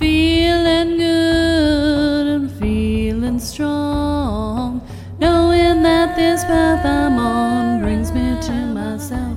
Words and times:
feeling 0.00 0.96
good 0.96 2.26
and 2.26 2.50
feeling 2.52 3.38
strong. 3.38 4.80
Knowing 5.18 5.82
that 5.82 6.16
this 6.16 6.42
path 6.44 6.86
I'm 6.86 7.18
on 7.18 7.82
brings 7.82 8.10
me 8.10 8.34
to 8.40 8.52
myself. 8.72 9.36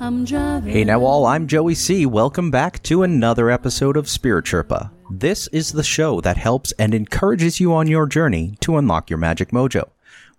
I'm 0.00 0.24
driving. 0.24 0.72
Hey 0.72 0.84
now 0.84 1.04
all, 1.04 1.26
I'm 1.26 1.46
Joey 1.46 1.74
C. 1.74 2.06
Welcome 2.06 2.50
back 2.50 2.82
to 2.84 3.02
another 3.02 3.50
episode 3.50 3.98
of 3.98 4.08
Spirit 4.08 4.46
Sherpa. 4.46 4.90
This 5.10 5.46
is 5.48 5.72
the 5.72 5.84
show 5.84 6.22
that 6.22 6.38
helps 6.38 6.72
and 6.78 6.94
encourages 6.94 7.60
you 7.60 7.74
on 7.74 7.86
your 7.86 8.06
journey 8.06 8.56
to 8.60 8.78
unlock 8.78 9.10
your 9.10 9.18
magic 9.18 9.50
mojo. 9.50 9.90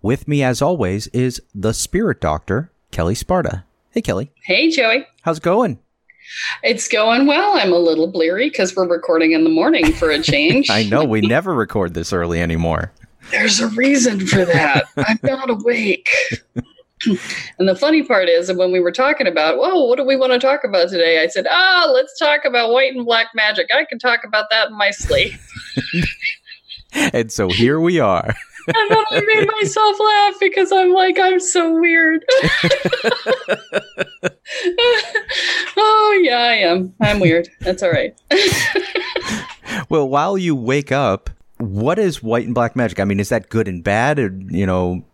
With 0.02 0.26
me 0.26 0.42
as 0.42 0.60
always 0.62 1.06
is 1.08 1.40
the 1.54 1.72
Spirit 1.72 2.20
Doctor, 2.20 2.72
Kelle 2.90 3.14
Sparta. 3.14 3.64
Hey 3.92 4.02
Kelle, 4.02 4.24
Hey, 4.42 4.68
Joey. 4.70 5.06
how's 5.22 5.38
it 5.38 5.44
going? 5.44 5.78
It's 6.62 6.88
going 6.88 7.26
well. 7.26 7.56
I'm 7.56 7.72
a 7.72 7.78
little 7.78 8.06
bleary 8.06 8.48
because 8.48 8.74
we're 8.74 8.88
recording 8.88 9.32
in 9.32 9.44
the 9.44 9.50
morning 9.50 9.92
for 9.92 10.10
a 10.10 10.20
change. 10.20 10.70
I 10.70 10.84
know 10.84 11.04
we 11.04 11.20
never 11.20 11.54
record 11.54 11.94
this 11.94 12.12
early 12.12 12.40
anymore. 12.40 12.92
There's 13.30 13.60
a 13.60 13.68
reason 13.68 14.26
for 14.26 14.44
that. 14.44 14.84
I'm 14.96 15.18
not 15.22 15.50
awake. 15.50 16.10
and 17.58 17.68
the 17.68 17.76
funny 17.76 18.02
part 18.02 18.28
is 18.28 18.48
that 18.48 18.56
when 18.56 18.72
we 18.72 18.80
were 18.80 18.92
talking 18.92 19.26
about, 19.26 19.58
whoa, 19.58 19.84
what 19.84 19.96
do 19.96 20.04
we 20.04 20.16
want 20.16 20.32
to 20.32 20.38
talk 20.38 20.64
about 20.64 20.88
today? 20.90 21.22
I 21.22 21.26
said, 21.28 21.46
ah, 21.50 21.90
let's 21.92 22.18
talk 22.18 22.44
about 22.44 22.70
white 22.70 22.94
and 22.94 23.04
black 23.04 23.28
magic. 23.34 23.68
I 23.74 23.84
can 23.84 23.98
talk 23.98 24.20
about 24.24 24.46
that 24.50 24.68
in 24.68 24.76
my 24.76 24.90
sleep. 24.90 25.32
And 27.12 27.32
so 27.32 27.48
here 27.48 27.80
we 27.80 27.98
are. 27.98 28.34
And 28.66 28.90
then 28.90 29.04
I 29.10 29.20
made 29.20 29.48
myself 29.60 29.96
laugh 30.00 30.34
because 30.40 30.72
I'm 30.72 30.92
like, 30.92 31.18
I'm 31.18 31.38
so 31.40 31.78
weird. 31.78 32.24
oh, 35.76 36.20
yeah, 36.22 36.38
I 36.38 36.54
am. 36.54 36.94
I'm 37.00 37.20
weird. 37.20 37.48
That's 37.60 37.82
all 37.82 37.90
right. 37.90 38.18
Well, 39.88 40.08
while 40.08 40.38
you 40.38 40.54
wake 40.54 40.92
up, 40.92 41.30
what 41.58 41.98
is 41.98 42.22
white 42.22 42.46
and 42.46 42.54
black 42.54 42.76
magic? 42.76 43.00
I 43.00 43.04
mean, 43.04 43.18
is 43.18 43.28
that 43.30 43.48
good 43.48 43.66
and 43.68 43.82
bad? 43.82 44.18
Or, 44.18 44.32
you 44.48 44.64
know, 44.66 45.04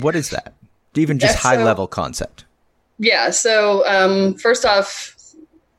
what 0.00 0.14
is 0.16 0.30
that? 0.30 0.52
Even 0.94 1.18
just 1.18 1.36
Yeah, 1.36 1.40
so- 1.40 1.48
high 1.48 1.62
level 1.62 1.86
concept. 1.86 2.44
Yeah. 2.98 3.30
So, 3.30 3.86
um, 3.86 4.34
first 4.34 4.64
off, 4.64 5.14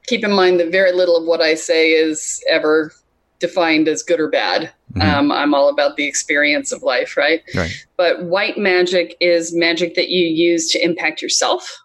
keep 0.08 0.24
in 0.24 0.32
mind 0.32 0.60
that 0.60 0.72
very 0.72 0.92
little 0.94 1.18
of 1.18 1.26
what 1.26 1.42
I 1.42 1.56
say 1.56 1.92
is 1.92 2.42
ever 2.50 2.94
defined 3.40 3.88
as 3.88 4.02
good 4.02 4.20
or 4.20 4.30
bad. 4.30 4.72
Mhm. 4.96 5.04
Um, 5.04 5.32
I'm 5.32 5.54
all 5.54 5.70
about 5.70 5.98
the 5.98 6.06
experience 6.06 6.72
of 6.72 6.82
life, 6.82 7.16
right? 7.16 7.42
Right. 7.54 7.72
But 7.98 8.24
white 8.24 8.58
magic 8.58 9.16
is 9.20 9.54
magic 9.56 9.96
that 9.96 10.10
you 10.10 10.26
use 10.26 10.70
to 10.72 10.84
impact 10.84 11.22
yourself, 11.22 11.78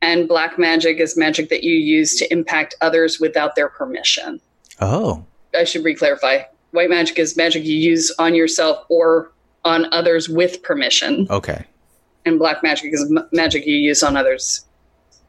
and 0.00 0.28
black 0.28 0.58
magic 0.58 0.98
is 1.00 1.16
magic 1.16 1.48
that 1.48 1.64
you 1.64 1.74
use 1.74 2.16
to 2.16 2.32
impact 2.32 2.74
others 2.80 3.18
without 3.20 3.56
their 3.56 3.68
permission. 3.68 4.40
Oh, 4.80 5.24
I 5.58 5.64
should 5.64 5.84
re-clarify. 5.84 6.42
White 6.70 6.90
magic 6.90 7.18
is 7.18 7.36
magic 7.36 7.64
you 7.64 7.76
use 7.76 8.14
on 8.18 8.34
yourself 8.34 8.84
or 8.88 9.32
on 9.64 9.92
others 9.92 10.28
with 10.28 10.62
permission, 10.62 11.26
okay. 11.30 11.64
and 12.24 12.38
black 12.38 12.62
magic 12.62 12.92
is 12.94 13.02
m- 13.16 13.28
magic 13.32 13.66
you 13.66 13.76
use 13.76 14.02
on 14.02 14.16
others 14.16 14.64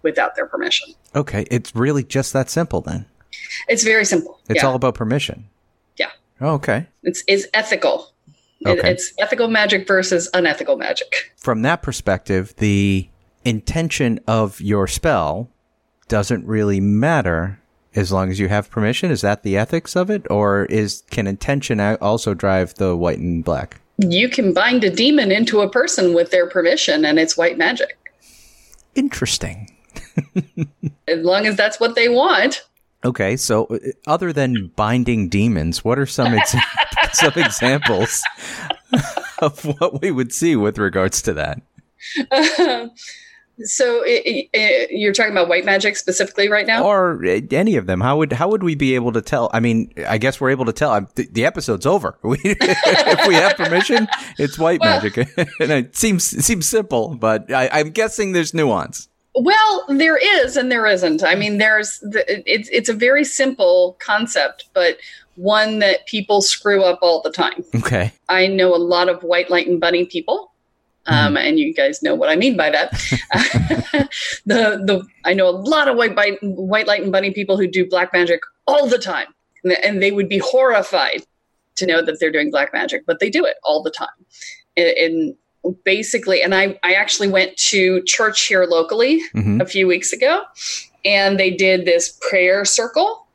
without 0.04 0.36
their 0.36 0.46
permission. 0.46 0.94
Okay. 1.16 1.46
It's 1.50 1.76
really 1.76 2.04
just 2.04 2.34
that 2.34 2.50
simple 2.50 2.82
then. 2.82 3.06
It's 3.68 3.84
very 3.84 4.06
simple. 4.06 4.40
It's 4.50 4.62
yeah. 4.62 4.70
all 4.70 4.76
about 4.76 4.96
permission. 4.96 5.48
Oh, 6.44 6.54
okay. 6.56 6.86
it's 7.04 7.24
it's 7.28 7.48
ethical. 7.54 8.10
It- 8.60 8.68
Okay. 8.80 8.92
it's 8.92 9.12
ethical 9.20 9.48
magic 9.50 9.86
versus 9.88 10.30
unethical 10.34 10.78
magic. 10.78 11.32
From 11.38 11.64
that 11.64 11.82
perspective, 11.82 12.54
the 12.58 13.10
intention 13.44 14.20
of 14.28 14.62
your 14.62 14.88
spell 14.88 15.50
doesn't 16.08 16.46
really 16.46 16.80
matter 16.80 17.60
as 17.96 18.12
long 18.12 18.30
as 18.30 18.40
you 18.40 18.48
have 18.50 18.70
permission. 18.70 19.12
Is 19.12 19.20
that 19.22 19.44
the 19.44 19.58
ethics 19.58 19.96
of 19.98 20.10
it, 20.10 20.26
or 20.30 20.66
is 20.66 21.04
can 21.12 21.28
intention 21.28 21.80
also 21.80 22.34
drive 22.34 22.74
the 22.76 22.96
white 22.96 23.20
and 23.20 23.44
black? 23.44 23.82
You 23.98 24.30
can 24.30 24.54
bind 24.54 24.84
a 24.86 24.90
demon 24.90 25.32
into 25.32 25.60
a 25.62 25.70
person 25.70 26.14
with 26.14 26.32
their 26.32 26.48
permission, 26.48 27.04
and 27.06 27.20
it's 27.20 27.36
white 27.38 27.58
magic. 27.58 27.98
Interesting. 28.96 29.70
As 31.08 31.20
long 31.20 31.46
as 31.48 31.56
that's 31.56 31.80
what 31.80 31.96
they 31.96 32.08
want. 32.10 32.64
Okay, 33.06 33.36
so 33.38 33.66
uh, 33.66 33.78
other 34.08 34.32
than 34.32 34.72
binding 34.76 35.30
demons, 35.30 35.84
what 35.84 36.00
are 36.00 36.06
some 36.06 36.34
ex- 36.34 36.56
some 37.14 37.34
examples 37.36 38.22
of 39.40 39.64
what 39.66 40.02
we 40.02 40.12
would 40.12 40.34
see 40.34 40.56
with 40.56 40.78
regards 40.78 41.22
to 41.24 41.34
that? 41.34 41.62
so 43.66 44.04
i 44.06 44.50
i 44.56 44.88
you're 44.90 45.14
talking 45.14 45.32
about 45.32 45.48
white 45.48 45.64
magic 45.64 45.96
specifically 45.96 46.50
right 46.50 46.66
now? 46.66 46.84
or 46.84 47.24
uh, 47.26 47.40
any 47.52 47.76
of 47.76 47.86
them. 47.86 48.02
How 48.02 48.18
would 48.18 48.34
how 48.34 48.50
would 48.50 48.64
we 48.64 48.76
be 48.76 48.96
able 48.96 49.12
to 49.14 49.22
tell? 49.22 49.50
I 49.54 49.60
mean 49.60 49.94
i 50.08 50.18
guess 50.18 50.42
we're 50.42 50.50
able 50.50 50.66
to 50.66 50.74
tell 50.74 50.92
I'm, 50.92 51.08
the, 51.16 51.28
the 51.32 51.46
episode's 51.46 51.86
over. 51.86 52.18
If 52.24 53.28
we 53.28 53.36
have 53.36 53.56
permission 53.56 54.08
it's 54.40 54.58
white 54.58 54.80
Well- 54.82 55.02
magic. 55.02 55.30
And 55.60 55.72
it 55.72 55.96
seems 55.96 56.34
it 56.34 56.44
seems 56.44 56.68
simple 56.68 57.16
but 57.16 57.52
I, 57.54 57.70
i'm 57.72 57.92
guessing 57.92 58.32
there's 58.32 58.54
nuance 58.54 59.08
Well, 59.36 59.86
there 59.90 60.18
is 60.18 60.58
and 60.58 60.72
there 60.72 60.86
isn't. 60.86 61.24
I 61.24 61.36
mean, 61.36 61.58
there's 61.58 62.00
the, 62.00 62.24
it's 62.46 62.70
it's 62.70 62.90
a 62.90 62.94
very 62.94 63.24
simple 63.24 63.98
concept, 64.00 64.70
but 64.74 64.98
one 65.36 65.80
that 65.80 66.06
people 66.06 66.42
screw 66.42 66.84
up 66.84 67.00
all 67.02 67.22
the 67.22 67.32
time. 67.32 67.64
okay 67.76 68.14
I 68.30 68.48
know 68.48 68.76
a 68.76 68.78
lot 68.78 69.10
of 69.10 69.24
white 69.24 69.50
light 69.50 69.68
and 69.68 69.80
bunny 69.80 70.06
people. 70.06 70.52
Um, 71.06 71.36
and 71.36 71.60
you 71.60 71.74
guys 71.74 72.02
know 72.02 72.16
what 72.16 72.30
I 72.30 72.38
mean 72.38 72.56
by 72.56 72.70
that. 72.70 72.92
the 74.46 74.82
the 74.86 75.06
I 75.26 75.34
know 75.34 75.50
a 75.50 75.52
lot 75.52 75.90
of 75.90 75.98
white 75.98 76.16
white 76.16 76.38
white 76.42 76.88
light 76.88 77.02
and 77.02 77.12
bunny 77.12 77.32
people 77.32 77.58
who 77.58 77.68
do 77.68 77.90
black 77.90 78.14
magic 78.14 78.40
all 78.68 78.88
the 78.88 78.98
time, 78.98 79.28
and, 79.66 79.74
and 79.84 80.02
they 80.02 80.12
would 80.12 80.30
be 80.30 80.38
horrified 80.38 81.26
to 81.76 81.86
know 81.86 82.02
that 82.02 82.20
they're 82.20 82.32
doing 82.32 82.52
black 82.52 82.72
magic, 82.72 83.06
but 83.06 83.20
they 83.20 83.30
do 83.30 83.44
it 83.46 83.58
all 83.64 83.84
the 83.84 83.92
time. 83.92 84.08
And 84.78 85.36
basically, 85.84 86.42
and 86.42 86.54
I 86.56 86.80
I 86.84 86.94
actually 86.94 87.30
went 87.30 87.56
to 87.72 88.02
church 88.04 88.46
here 88.48 88.66
locally 88.66 89.22
hmm 89.34 89.62
a 89.62 89.66
few 89.66 89.88
weeks 89.88 90.14
ago, 90.14 90.44
and 91.06 91.40
they 91.40 91.52
did 91.52 91.86
this 91.86 92.18
prayer 92.30 92.66
circle. 92.66 93.28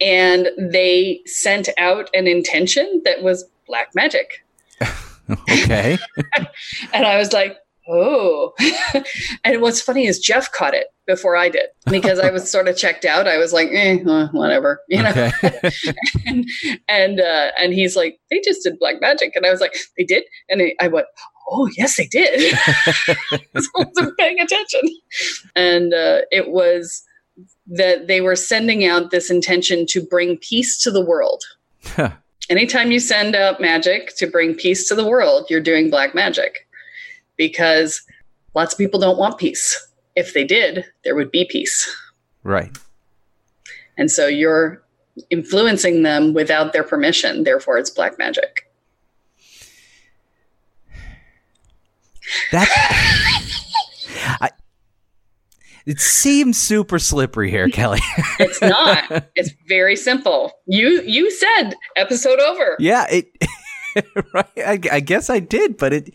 and 0.00 0.48
they 0.56 1.20
sent 1.26 1.68
out 1.78 2.08
an 2.14 2.26
intention 2.28 3.02
that 3.04 3.22
was 3.22 3.44
black 3.66 3.88
magic. 3.94 4.44
okay. 5.50 5.98
and 6.92 7.04
I 7.04 7.18
was 7.18 7.32
like, 7.32 7.56
oh. 7.88 8.52
and 9.44 9.60
what's 9.60 9.80
funny 9.80 10.06
is 10.06 10.18
Jeff 10.20 10.52
caught 10.52 10.74
it 10.74 10.86
before 11.08 11.36
I 11.36 11.48
did 11.48 11.66
because 11.90 12.20
I 12.20 12.30
was 12.30 12.48
sort 12.50 12.68
of 12.68 12.76
checked 12.76 13.04
out. 13.04 13.26
I 13.26 13.38
was 13.38 13.52
like, 13.52 13.70
eh, 13.72 13.98
uh, 14.06 14.28
whatever, 14.28 14.80
you 14.88 15.02
know. 15.02 15.08
Okay. 15.10 15.32
and 16.26 16.46
and 16.88 17.20
uh, 17.20 17.50
and 17.58 17.74
he's 17.74 17.96
like, 17.96 18.20
they 18.30 18.40
just 18.44 18.62
did 18.62 18.78
black 18.78 19.00
magic, 19.00 19.34
and 19.34 19.44
I 19.44 19.50
was 19.50 19.60
like, 19.60 19.74
they 19.96 20.04
did, 20.04 20.22
and 20.48 20.62
I 20.80 20.86
went, 20.86 21.06
oh 21.50 21.68
yes, 21.76 21.96
they 21.96 22.06
did. 22.06 22.56
so 22.56 23.14
I 23.34 23.84
wasn't 23.84 24.16
paying 24.18 24.38
attention, 24.38 24.82
and 25.56 25.92
uh, 25.92 26.20
it 26.30 26.50
was 26.50 27.02
that 27.66 28.06
they 28.06 28.20
were 28.20 28.36
sending 28.36 28.84
out 28.86 29.10
this 29.10 29.30
intention 29.30 29.86
to 29.86 30.00
bring 30.00 30.36
peace 30.38 30.80
to 30.82 30.90
the 30.90 31.04
world. 31.04 31.42
Anytime 32.50 32.90
you 32.90 32.98
send 32.98 33.36
out 33.36 33.60
magic 33.60 34.16
to 34.16 34.26
bring 34.26 34.54
peace 34.54 34.88
to 34.88 34.94
the 34.94 35.06
world, 35.06 35.46
you're 35.48 35.60
doing 35.60 35.90
black 35.90 36.14
magic 36.14 36.66
because 37.36 38.02
lots 38.54 38.72
of 38.72 38.78
people 38.78 38.98
don't 38.98 39.18
want 39.18 39.38
peace. 39.38 39.87
If 40.18 40.34
they 40.34 40.42
did, 40.42 40.84
there 41.04 41.14
would 41.14 41.30
be 41.30 41.44
peace. 41.44 41.88
Right. 42.42 42.76
And 43.96 44.10
so 44.10 44.26
you're 44.26 44.82
influencing 45.30 46.02
them 46.02 46.34
without 46.34 46.72
their 46.72 46.82
permission. 46.82 47.44
Therefore, 47.44 47.78
it's 47.78 47.88
black 47.88 48.18
magic. 48.18 48.68
That 52.50 52.68
I, 54.40 54.50
it 55.86 56.00
seems 56.00 56.58
super 56.58 56.98
slippery 56.98 57.48
here, 57.48 57.68
Kelle. 57.72 57.94
it's 58.40 58.60
not. 58.60 59.28
It's 59.36 59.52
very 59.68 59.94
simple. 59.94 60.52
You 60.66 61.00
you 61.02 61.30
said 61.30 61.74
episode 61.94 62.40
over. 62.40 62.76
Yeah, 62.80 63.06
it 63.08 63.30
right. 64.34 64.46
I, 64.58 64.80
I 64.90 65.00
guess 65.00 65.30
I 65.30 65.38
did, 65.38 65.76
but 65.76 65.92
it, 65.92 66.12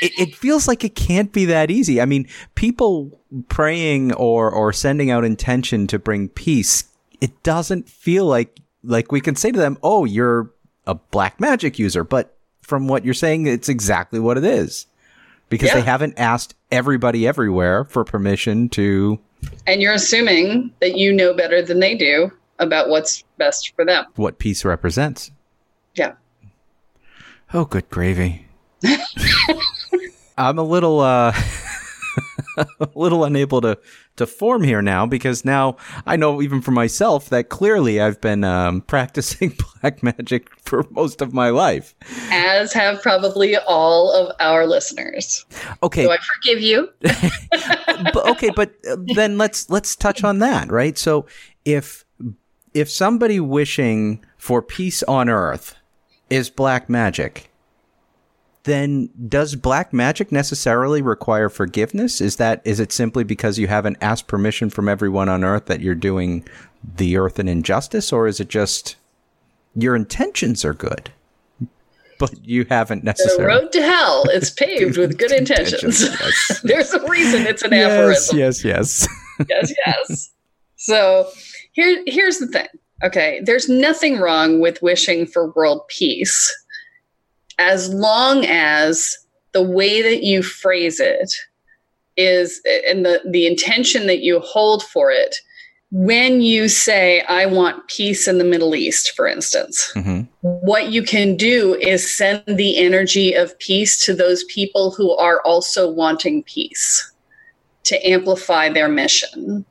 it 0.00 0.12
it 0.18 0.34
feels 0.34 0.68
like 0.68 0.84
it 0.84 0.94
can't 0.94 1.32
be 1.32 1.46
that 1.46 1.70
easy. 1.70 2.00
I 2.00 2.04
mean, 2.06 2.28
people 2.54 3.20
praying 3.48 4.12
or 4.14 4.50
or 4.50 4.72
sending 4.72 5.10
out 5.10 5.24
intention 5.24 5.86
to 5.88 5.98
bring 5.98 6.28
peace. 6.28 6.84
It 7.20 7.42
doesn't 7.42 7.88
feel 7.88 8.26
like 8.26 8.60
like 8.82 9.12
we 9.12 9.20
can 9.20 9.36
say 9.36 9.50
to 9.50 9.58
them, 9.58 9.78
"Oh, 9.82 10.04
you're 10.04 10.50
a 10.86 10.94
black 10.94 11.40
magic 11.40 11.78
user," 11.78 12.04
but 12.04 12.36
from 12.62 12.88
what 12.88 13.04
you're 13.04 13.14
saying, 13.14 13.46
it's 13.46 13.68
exactly 13.68 14.18
what 14.18 14.36
it 14.36 14.44
is 14.44 14.86
because 15.48 15.68
yeah. 15.68 15.76
they 15.76 15.82
haven't 15.82 16.18
asked 16.18 16.54
everybody 16.70 17.26
everywhere 17.26 17.84
for 17.84 18.04
permission 18.04 18.68
to. 18.70 19.18
And 19.66 19.80
you're 19.80 19.94
assuming 19.94 20.72
that 20.80 20.96
you 20.96 21.12
know 21.12 21.34
better 21.34 21.62
than 21.62 21.80
they 21.80 21.94
do 21.94 22.30
about 22.58 22.88
what's 22.88 23.22
best 23.38 23.72
for 23.76 23.84
them. 23.84 24.04
What 24.16 24.38
peace 24.38 24.64
represents. 24.64 25.30
Yeah. 25.94 26.14
Oh, 27.54 27.64
good 27.64 27.88
gravy. 27.90 28.46
I'm 30.36 30.58
a 30.58 30.62
little 30.62 31.00
uh 31.00 31.32
a 32.56 32.88
little 32.94 33.24
unable 33.24 33.60
to 33.60 33.78
to 34.16 34.26
form 34.26 34.62
here 34.62 34.80
now 34.82 35.06
because 35.06 35.44
now 35.44 35.76
I 36.06 36.16
know 36.16 36.40
even 36.40 36.62
for 36.62 36.70
myself 36.70 37.28
that 37.28 37.48
clearly 37.48 38.00
I've 38.00 38.20
been 38.20 38.44
um, 38.44 38.80
practicing 38.86 39.56
black 39.80 40.02
magic 40.02 40.48
for 40.60 40.84
most 40.90 41.20
of 41.20 41.32
my 41.32 41.50
life. 41.50 41.94
As 42.30 42.72
have 42.72 43.02
probably 43.02 43.56
all 43.56 44.12
of 44.12 44.34
our 44.40 44.66
listeners. 44.66 45.44
Okay, 45.82 46.04
so 46.04 46.12
I 46.12 46.18
forgive 46.18 46.62
you. 46.62 46.90
but, 47.00 48.28
okay, 48.30 48.50
but 48.54 48.74
uh, 48.90 48.96
then 49.14 49.38
let's 49.38 49.68
let's 49.70 49.94
touch 49.96 50.24
on 50.24 50.38
that, 50.38 50.70
right? 50.70 50.96
So 50.96 51.26
if 51.64 52.04
if 52.74 52.90
somebody 52.90 53.40
wishing 53.40 54.24
for 54.36 54.62
peace 54.62 55.02
on 55.04 55.28
earth 55.28 55.76
is 56.30 56.50
black 56.50 56.88
magic, 56.88 57.50
then 58.66 59.08
does 59.28 59.54
black 59.54 59.92
magic 59.92 60.30
necessarily 60.30 61.00
require 61.00 61.48
forgiveness? 61.48 62.20
Is 62.20 62.36
that 62.36 62.60
is 62.64 62.80
it 62.80 62.92
simply 62.92 63.24
because 63.24 63.58
you 63.58 63.68
haven't 63.68 63.96
asked 64.00 64.26
permission 64.26 64.70
from 64.70 64.88
everyone 64.88 65.28
on 65.28 65.44
earth 65.44 65.66
that 65.66 65.80
you're 65.80 65.94
doing 65.94 66.44
the 66.96 67.16
earth 67.16 67.38
an 67.38 67.48
injustice 67.48 68.12
or 68.12 68.26
is 68.26 68.40
it 68.40 68.48
just 68.48 68.96
your 69.74 69.96
intentions 69.96 70.64
are 70.64 70.74
good? 70.74 71.10
But 72.18 72.44
you 72.44 72.66
haven't 72.68 73.04
necessarily. 73.04 73.42
The 73.42 73.48
road 73.48 73.72
to 73.72 73.82
hell 73.82 74.28
is 74.30 74.50
paved 74.58 74.98
with 74.98 75.16
good 75.16 75.32
intentions. 75.32 76.02
Yes. 76.02 76.60
There's 76.64 76.92
a 76.92 77.08
reason 77.08 77.46
it's 77.46 77.62
an 77.62 77.72
yes, 77.72 77.92
aphorism. 77.92 78.38
Yes, 78.38 78.64
yes, 78.64 79.08
yes, 79.48 79.72
yes. 79.86 80.30
So 80.76 81.30
here, 81.72 82.02
here's 82.06 82.38
the 82.38 82.48
thing. 82.48 82.66
Okay, 83.04 83.40
there's 83.44 83.68
nothing 83.68 84.16
wrong 84.16 84.58
with 84.58 84.80
wishing 84.80 85.26
for 85.26 85.52
world 85.52 85.86
peace 85.88 86.50
as 87.58 87.92
long 87.92 88.44
as 88.46 89.16
the 89.52 89.62
way 89.62 90.02
that 90.02 90.22
you 90.22 90.42
phrase 90.42 91.00
it 91.00 91.32
is 92.16 92.60
and 92.88 93.04
the, 93.04 93.20
the 93.28 93.46
intention 93.46 94.06
that 94.06 94.20
you 94.20 94.40
hold 94.40 94.82
for 94.82 95.10
it 95.10 95.36
when 95.90 96.40
you 96.40 96.68
say 96.68 97.20
i 97.22 97.46
want 97.46 97.86
peace 97.88 98.26
in 98.26 98.38
the 98.38 98.44
middle 98.44 98.74
east 98.74 99.12
for 99.12 99.26
instance 99.26 99.92
mm-hmm. 99.94 100.22
what 100.40 100.90
you 100.90 101.02
can 101.02 101.36
do 101.36 101.74
is 101.76 102.14
send 102.16 102.42
the 102.46 102.76
energy 102.76 103.34
of 103.34 103.58
peace 103.58 104.04
to 104.04 104.14
those 104.14 104.44
people 104.44 104.90
who 104.90 105.12
are 105.12 105.40
also 105.42 105.88
wanting 105.88 106.42
peace 106.42 107.12
to 107.84 107.96
amplify 108.06 108.68
their 108.68 108.88
mission 108.88 109.64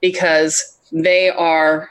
because 0.00 0.78
they 0.90 1.30
are 1.30 1.90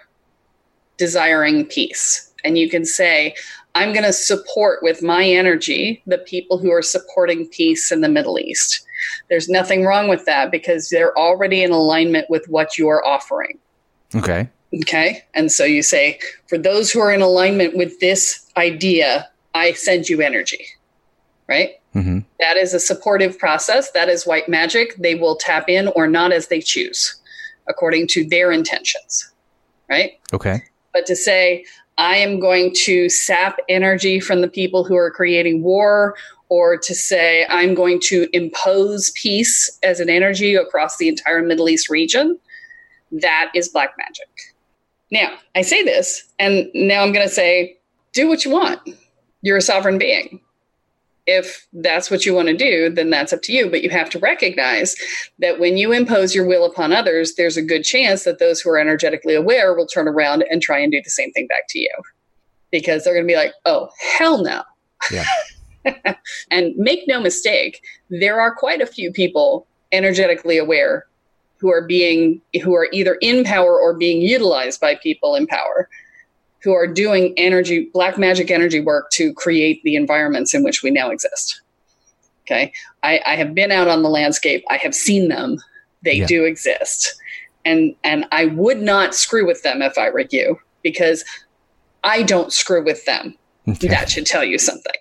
desiring 0.98 1.65
peace 1.65 2.31
and 2.44 2.57
you 2.57 2.69
can 2.69 2.86
say 2.86 3.36
I'm 3.75 3.94
going 3.94 4.06
to 4.06 4.13
support 4.13 4.83
with 4.83 5.01
my 5.01 5.25
energy 5.25 6.01
the 6.06 6.18
people 6.18 6.57
who 6.57 6.71
are 6.71 6.81
supporting 6.81 7.47
peace 7.47 7.91
in 7.91 8.01
the 8.01 8.09
Middle 8.09 8.38
East. 8.38 8.85
There's 9.29 9.50
nothing 9.50 9.85
wrong 9.85 10.07
with 10.07 10.25
that 10.25 10.51
because 10.51 10.89
they're 10.89 11.18
already 11.18 11.63
in 11.63 11.71
alignment 11.71 12.29
with 12.29 12.47
what 12.50 12.77
you 12.77 12.89
are 12.89 13.06
offering. 13.06 13.57
Okay. 14.13 14.50
Okay. 14.81 15.23
And 15.33 15.51
so 15.51 15.63
you 15.63 15.83
say, 15.83 16.19
for 16.47 16.57
those 16.57 16.91
who 16.91 17.00
are 17.00 17.12
in 17.12 17.21
alignment 17.21 17.75
with 17.75 18.00
this 18.00 18.45
idea, 18.57 19.29
I 19.53 19.74
send 19.74 20.09
you 20.09 20.21
energy. 20.21 20.65
Right? 21.47 21.71
Mm-hmm. 21.95 22.19
That 22.39 22.57
is 22.57 22.74
a 22.74 22.79
supportive 22.79 23.38
process. 23.38 23.91
That 23.91 24.07
is 24.07 24.25
white 24.25 24.47
magic. 24.47 24.95
They 24.97 25.15
will 25.15 25.35
tap 25.35 25.67
in 25.67 25.89
or 25.89 26.07
not 26.07 26.31
as 26.31 26.47
they 26.47 26.62
choose, 26.62 27.15
according 27.67 28.07
to 28.09 28.24
their 28.27 28.51
intentions. 28.51 29.29
Right? 29.89 30.19
Okay. 30.33 30.63
But 30.94 31.06
to 31.07 31.15
say, 31.15 31.65
I 32.01 32.18
am 32.18 32.39
going 32.39 32.74
to 32.86 33.10
sap 33.10 33.60
energy 33.70 34.20
from 34.20 34.41
the 34.41 34.48
people 34.48 34.84
who 34.84 34.96
are 34.96 35.12
creating 35.12 35.62
war, 35.62 36.15
or 36.50 36.75
to 36.75 36.96
say, 36.96 37.46
I'm 37.48 37.75
going 37.75 38.00
to 38.05 38.27
impose 38.34 39.12
peace 39.12 39.77
as 39.84 40.00
an 40.00 40.10
energy 40.10 40.55
across 40.55 40.98
the 40.98 41.08
entire 41.08 41.43
Middle 41.43 41.70
East 41.70 41.91
region, 41.91 42.39
that 43.12 43.51
is 43.53 43.70
black 43.70 43.93
magic. 44.00 44.27
Now, 45.12 45.36
I 45.53 45.62
say 45.62 45.84
this, 45.84 46.24
and 46.39 46.72
now 46.74 47.03
I'm 47.03 47.13
going 47.13 47.27
to 47.27 47.34
say, 47.34 47.77
do 48.13 48.27
what 48.27 48.43
you 48.46 48.51
want. 48.51 48.79
You're 49.43 49.58
a 49.58 49.62
sovereign 49.62 50.00
being 50.00 50.41
if 51.38 51.67
that's 51.73 52.11
what 52.11 52.25
you 52.25 52.33
want 52.33 52.50
to 52.50 52.57
do, 52.57 52.89
then 52.89 53.09
that's 53.09 53.33
up 53.33 53.41
to 53.43 53.53
you. 53.53 53.69
But 53.69 53.83
you 53.83 53.89
have 53.89 54.09
to 54.11 54.19
recognize 54.19 54.95
that 55.39 55.59
when 55.59 55.77
you 55.77 55.91
impose 55.91 56.35
your 56.35 56.45
will 56.45 56.65
upon 56.65 56.91
others, 56.91 57.35
there's 57.35 57.57
a 57.57 57.61
good 57.61 57.83
chance 57.83 58.23
that 58.23 58.39
those 58.39 58.59
who 58.59 58.69
are 58.69 58.77
energetically 58.77 59.35
aware 59.35 59.73
will 59.73 59.88
turn 59.88 60.07
around 60.07 60.43
and 60.50 60.61
try 60.61 60.79
and 60.79 60.91
do 60.91 61.01
the 61.03 61.09
same 61.09 61.31
thing 61.31 61.47
back 61.47 61.63
to 61.69 61.79
you 61.79 61.91
because 62.71 63.03
they're 63.03 63.13
going 63.13 63.25
to 63.25 63.31
be 63.31 63.38
like, 63.38 63.53
oh, 63.65 63.89
hell 64.00 64.43
no. 64.43 64.63
Yeah. 65.11 65.25
and 66.51 66.75
make 66.77 67.07
no 67.07 67.19
mistake, 67.19 67.81
there 68.09 68.39
are 68.39 68.53
quite 68.53 68.81
a 68.81 68.85
few 68.85 69.11
people 69.11 69.67
energetically 69.91 70.57
aware 70.57 71.05
who 71.57 71.71
are 71.71 71.85
being 71.85 72.41
who 72.63 72.73
are 72.73 72.88
either 72.91 73.15
in 73.21 73.43
power 73.43 73.79
or 73.79 73.95
being 73.95 74.21
utilized 74.21 74.81
by 74.81 74.95
people 74.95 75.35
in 75.35 75.45
power 75.47 75.88
who 76.63 76.74
are 76.74 76.88
doing 76.88 77.34
energy, 77.38 77.89
black 77.94 78.18
magic 78.18 78.51
energy 78.51 78.80
work 78.80 79.10
to 79.12 79.34
create 79.34 79.82
the 79.84 79.96
environments 79.96 80.53
in 80.53 80.63
which 80.63 80.84
we 80.84 80.91
now 80.91 81.10
exist. 81.10 81.62
Okay. 82.46 82.72
I, 83.03 83.22
I 83.25 83.36
have 83.36 83.53
been 83.53 83.72
out 83.72 83.88
on 83.88 84.03
the 84.03 84.10
landscape. 84.10 84.63
I 84.70 84.77
have 84.77 84.94
seen 84.94 85.30
them. 85.30 85.58
They 86.03 86.15
yeah. 86.15 86.27
do 86.27 86.44
exist. 86.44 87.15
And 87.63 87.96
and 88.03 88.25
I 88.32 88.46
would 88.46 88.82
not 88.82 89.13
screw 89.13 89.46
with 89.46 89.62
them 89.62 89.82
if 89.82 89.98
I 89.98 90.10
were 90.10 90.25
you, 90.32 90.60
because 90.82 91.24
I 92.03 92.24
don't 92.24 92.51
screw 92.51 92.84
with 92.84 93.06
them. 93.06 93.38
Okay. 93.68 93.88
That 93.88 94.10
should 94.10 94.25
tell 94.25 94.44
you 94.44 94.58
something. 94.58 94.94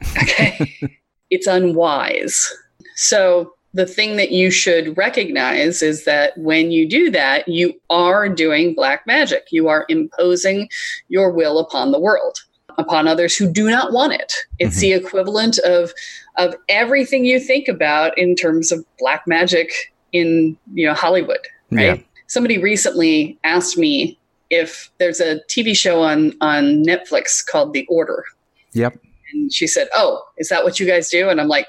Okay. 0.22 1.00
it's 1.30 1.46
unwise. 1.46 2.46
So 2.94 3.54
the 3.74 3.86
thing 3.86 4.16
that 4.16 4.30
you 4.30 4.50
should 4.50 4.96
recognize 4.96 5.82
is 5.82 6.04
that 6.04 6.38
when 6.38 6.70
you 6.70 6.88
do 6.88 7.10
that, 7.10 7.46
you 7.48 7.74
are 7.90 8.28
doing 8.28 8.72
black 8.72 9.04
magic. 9.04 9.48
You 9.50 9.68
are 9.68 9.84
imposing 9.88 10.68
your 11.08 11.32
will 11.32 11.58
upon 11.58 11.90
the 11.90 11.98
world, 11.98 12.38
upon 12.78 13.08
others 13.08 13.36
who 13.36 13.52
do 13.52 13.68
not 13.68 13.92
want 13.92 14.12
it. 14.12 14.32
It's 14.60 14.76
mm-hmm. 14.76 14.80
the 14.80 14.92
equivalent 14.92 15.58
of 15.58 15.92
of 16.36 16.54
everything 16.68 17.24
you 17.24 17.40
think 17.40 17.66
about 17.68 18.16
in 18.16 18.36
terms 18.36 18.70
of 18.70 18.84
black 18.98 19.26
magic 19.26 19.72
in 20.12 20.56
you 20.72 20.86
know 20.86 20.94
Hollywood, 20.94 21.46
right? 21.72 21.98
Yeah. 21.98 22.04
Somebody 22.28 22.58
recently 22.58 23.38
asked 23.42 23.76
me 23.76 24.18
if 24.50 24.88
there's 24.98 25.20
a 25.20 25.40
TV 25.50 25.76
show 25.76 26.00
on 26.00 26.32
on 26.40 26.84
Netflix 26.84 27.44
called 27.44 27.72
The 27.72 27.84
Order, 27.86 28.24
Yep. 28.72 28.96
and 29.32 29.52
she 29.52 29.66
said, 29.66 29.88
"Oh, 29.96 30.22
is 30.38 30.48
that 30.48 30.62
what 30.62 30.78
you 30.78 30.86
guys 30.86 31.08
do?" 31.08 31.28
And 31.28 31.40
I'm 31.40 31.48
like, 31.48 31.66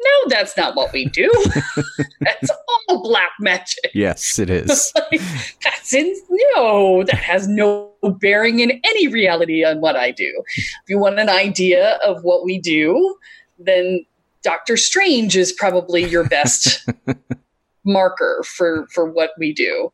"No, 0.00 0.28
that's 0.28 0.56
not 0.56 0.74
what 0.74 0.92
we 0.92 1.06
do. 1.06 1.30
that's 2.20 2.50
all 2.88 3.02
black 3.02 3.32
magic. 3.40 3.90
Yes, 3.94 4.38
it 4.38 4.50
is. 4.50 4.92
Like, 5.12 5.20
that's 5.62 5.94
in 5.94 6.14
no, 6.30 7.04
that 7.04 7.14
has 7.14 7.46
no 7.46 7.92
bearing 8.20 8.58
in 8.58 8.80
any 8.84 9.06
reality 9.06 9.64
on 9.64 9.80
what 9.80 9.94
I 9.94 10.10
do. 10.10 10.42
If 10.56 10.84
you 10.88 10.98
want 10.98 11.20
an 11.20 11.28
idea 11.28 11.98
of 12.04 12.24
what 12.24 12.44
we 12.44 12.58
do, 12.58 13.16
then 13.58 14.04
Doctor 14.42 14.76
Strange 14.76 15.36
is 15.36 15.52
probably 15.52 16.04
your 16.04 16.28
best 16.28 16.88
marker 17.84 18.42
for 18.44 18.86
for 18.92 19.10
what 19.10 19.30
we 19.38 19.52
do. 19.52 19.92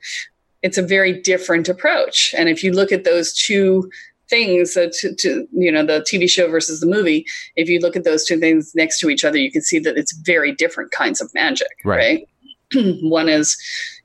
It's 0.62 0.78
a 0.78 0.82
very 0.82 1.20
different 1.20 1.68
approach, 1.68 2.34
and 2.36 2.48
if 2.48 2.64
you 2.64 2.72
look 2.72 2.92
at 2.92 3.04
those 3.04 3.34
two 3.34 3.90
things 4.32 4.76
uh, 4.76 4.88
to, 5.00 5.14
to 5.22 5.30
you 5.64 5.70
know 5.74 5.84
the 5.92 5.98
TV 6.10 6.24
show 6.36 6.46
versus 6.56 6.80
the 6.80 6.86
movie, 6.96 7.20
if 7.56 7.68
you 7.68 7.78
look 7.84 7.96
at 7.96 8.04
those 8.04 8.24
two 8.28 8.38
things 8.44 8.72
next 8.74 8.98
to 9.00 9.10
each 9.12 9.24
other, 9.26 9.38
you 9.44 9.52
can 9.52 9.62
see 9.62 9.78
that 9.80 9.96
it's 10.00 10.12
very 10.32 10.52
different 10.62 10.90
kinds 10.90 11.20
of 11.20 11.28
magic, 11.34 11.68
Right. 11.84 12.26
right? 12.74 12.96
One 13.18 13.28
is 13.28 13.48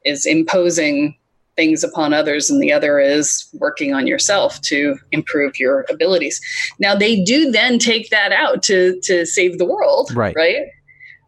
is 0.05 0.25
imposing 0.25 1.15
things 1.55 1.83
upon 1.83 2.13
others 2.13 2.49
and 2.51 2.61
the 2.61 2.71
other 2.71 2.99
is 2.99 3.49
working 3.53 3.93
on 3.93 4.05
yourself 4.05 4.61
to 4.61 4.95
improve 5.11 5.53
your 5.57 5.85
abilities 5.89 6.39
now 6.79 6.93
they 7.03 7.13
do 7.23 7.49
then 7.51 7.79
take 7.79 8.11
that 8.11 8.31
out 8.31 8.61
to 8.61 8.77
to 9.01 9.25
save 9.25 9.57
the 9.57 9.65
world 9.65 10.11
Right. 10.13 10.35
right 10.35 10.67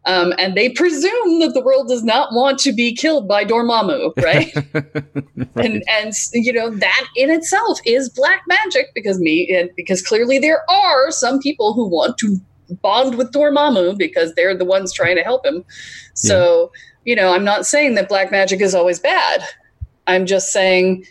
um, 0.05 0.33
and 0.37 0.55
they 0.55 0.69
presume 0.69 1.39
that 1.39 1.53
the 1.53 1.61
world 1.61 1.87
does 1.87 2.03
not 2.03 2.33
want 2.33 2.57
to 2.59 2.71
be 2.71 2.95
killed 2.95 3.27
by 3.27 3.43
Dormammu, 3.43 4.13
right? 4.23 4.53
Right. 4.55 5.65
And 5.65 5.83
and 5.89 6.13
you 6.33 6.53
know 6.53 6.69
that 6.69 7.07
in 7.15 7.29
itself 7.29 7.79
is 7.85 8.09
black 8.09 8.41
magic 8.47 8.87
because 8.95 9.19
me 9.19 9.53
and 9.55 9.69
because 9.75 10.01
clearly 10.01 10.39
there 10.39 10.63
are 10.69 11.11
some 11.11 11.39
people 11.39 11.73
who 11.73 11.87
want 11.87 12.17
to 12.19 12.37
bond 12.81 13.17
with 13.17 13.31
Dormammu 13.31 13.97
because 13.97 14.33
they're 14.35 14.55
the 14.55 14.65
ones 14.65 14.93
trying 14.93 15.15
to 15.17 15.23
help 15.23 15.45
him. 15.45 15.65
So 16.13 16.71
you 17.03 17.15
know, 17.15 17.33
I'm 17.33 17.43
not 17.43 17.65
saying 17.65 17.95
that 17.95 18.07
black 18.07 18.31
magic 18.31 18.61
is 18.61 18.73
always 18.73 18.99
bad. 18.99 19.43
I'm 20.07 20.25
just 20.25 20.51
saying, 20.51 21.05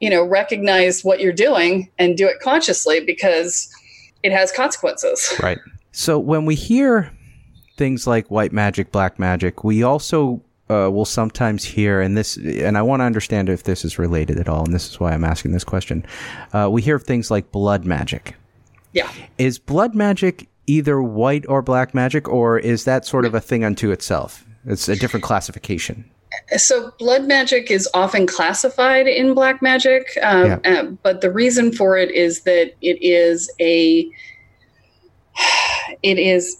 you 0.00 0.10
know, 0.10 0.24
recognize 0.24 1.02
what 1.04 1.20
you're 1.20 1.32
doing 1.32 1.90
and 1.98 2.16
do 2.16 2.26
it 2.26 2.36
consciously 2.40 3.04
because 3.04 3.68
it 4.22 4.32
has 4.32 4.52
consequences. 4.52 5.32
Right. 5.42 5.58
So 5.92 6.18
when 6.18 6.44
we 6.44 6.54
hear 6.54 7.15
things 7.76 8.06
like 8.06 8.30
white 8.30 8.52
magic, 8.52 8.92
black 8.92 9.18
magic, 9.18 9.64
we 9.64 9.82
also 9.82 10.42
uh, 10.68 10.90
will 10.90 11.04
sometimes 11.04 11.64
hear, 11.64 12.00
and 12.00 12.16
this, 12.16 12.36
and 12.36 12.76
I 12.76 12.82
want 12.82 13.00
to 13.00 13.04
understand 13.04 13.48
if 13.48 13.62
this 13.64 13.84
is 13.84 13.98
related 13.98 14.38
at 14.38 14.48
all, 14.48 14.64
and 14.64 14.74
this 14.74 14.88
is 14.90 14.98
why 14.98 15.12
I'm 15.12 15.24
asking 15.24 15.52
this 15.52 15.64
question. 15.64 16.04
Uh, 16.52 16.68
we 16.70 16.82
hear 16.82 16.96
of 16.96 17.04
things 17.04 17.30
like 17.30 17.52
blood 17.52 17.84
magic. 17.84 18.34
Yeah. 18.92 19.10
Is 19.38 19.58
blood 19.58 19.94
magic 19.94 20.48
either 20.66 21.00
white 21.00 21.44
or 21.48 21.62
black 21.62 21.94
magic, 21.94 22.28
or 22.28 22.58
is 22.58 22.84
that 22.84 23.04
sort 23.04 23.24
of 23.24 23.34
a 23.34 23.40
thing 23.40 23.64
unto 23.64 23.90
itself? 23.90 24.44
It's 24.64 24.88
a 24.88 24.96
different 24.96 25.22
classification. 25.22 26.10
So, 26.56 26.92
blood 26.98 27.24
magic 27.24 27.70
is 27.70 27.88
often 27.94 28.26
classified 28.26 29.06
in 29.06 29.34
black 29.34 29.62
magic, 29.62 30.18
um, 30.22 30.60
uh, 30.64 30.82
but 31.02 31.20
the 31.20 31.30
reason 31.30 31.72
for 31.72 31.96
it 31.96 32.10
is 32.10 32.42
that 32.42 32.74
it 32.82 32.98
is 33.00 33.50
a 33.60 34.10
it 36.02 36.18
is 36.18 36.56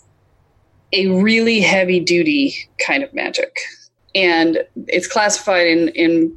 a 0.92 1.08
really 1.08 1.60
heavy 1.60 2.00
duty 2.00 2.56
kind 2.84 3.02
of 3.02 3.12
magic, 3.14 3.58
and 4.14 4.64
it's 4.86 5.06
classified 5.06 5.66
in 5.66 5.88
in 5.90 6.36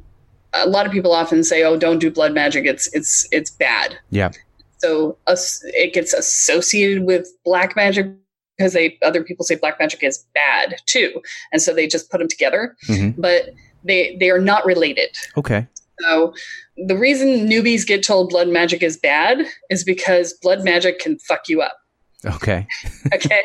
a 0.52 0.68
lot 0.68 0.86
of 0.86 0.92
people 0.92 1.12
often 1.12 1.44
say, 1.44 1.62
"Oh, 1.62 1.76
don't 1.76 1.98
do 1.98 2.10
blood 2.10 2.34
magic; 2.34 2.64
it's 2.66 2.92
it's 2.94 3.26
it's 3.30 3.50
bad." 3.50 3.98
Yeah. 4.10 4.30
So 4.78 5.16
us 5.26 5.60
it 5.64 5.92
gets 5.92 6.12
associated 6.12 7.04
with 7.04 7.28
black 7.44 7.76
magic 7.76 8.08
because 8.56 8.72
they 8.72 8.98
other 9.02 9.22
people 9.22 9.44
say 9.44 9.54
black 9.54 9.78
magic 9.78 10.02
is 10.02 10.24
bad 10.34 10.76
too, 10.86 11.22
and 11.52 11.62
so 11.62 11.74
they 11.74 11.86
just 11.86 12.10
put 12.10 12.18
them 12.18 12.28
together. 12.28 12.76
Mhm. 12.88 13.14
But 13.16 13.50
they 13.84 14.16
they 14.18 14.30
are 14.30 14.40
not 14.40 14.64
related. 14.64 15.10
Okay. 15.36 15.66
So 16.00 16.34
the 16.76 16.96
reason 16.96 17.48
newbies 17.48 17.86
get 17.86 18.02
told 18.02 18.30
blood 18.30 18.48
magic 18.48 18.82
is 18.82 18.96
bad 18.96 19.44
is 19.68 19.84
because 19.84 20.32
blood 20.42 20.64
magic 20.64 20.98
can 20.98 21.18
fuck 21.18 21.48
you 21.48 21.60
up. 21.60 21.76
Okay. 22.26 22.66
Okay, 23.12 23.42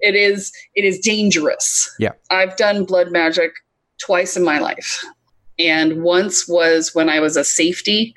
it 0.00 0.14
is 0.14 0.52
it 0.74 0.84
is 0.84 0.98
dangerous. 1.00 1.90
Yeah. 1.98 2.12
I've 2.30 2.56
done 2.56 2.84
blood 2.84 3.10
magic 3.10 3.50
twice 4.00 4.36
in 4.36 4.44
my 4.44 4.58
life, 4.60 5.04
and 5.58 6.02
once 6.02 6.46
was 6.48 6.94
when 6.94 7.08
I 7.08 7.18
was 7.20 7.36
a 7.36 7.42
safety 7.44 8.14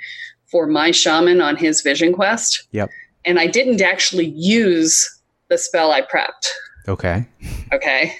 for 0.52 0.68
my 0.68 0.92
shaman 0.92 1.42
on 1.42 1.56
his 1.56 1.82
vision 1.82 2.14
quest. 2.14 2.68
Yep. 2.72 2.90
And 3.26 3.40
I 3.40 3.48
didn't 3.48 3.82
actually 3.82 4.34
use 4.36 5.10
the 5.50 5.58
spell 5.58 5.92
I 5.92 6.02
prepped. 6.02 6.50
Okay. 6.88 7.26
Okay. 7.74 8.14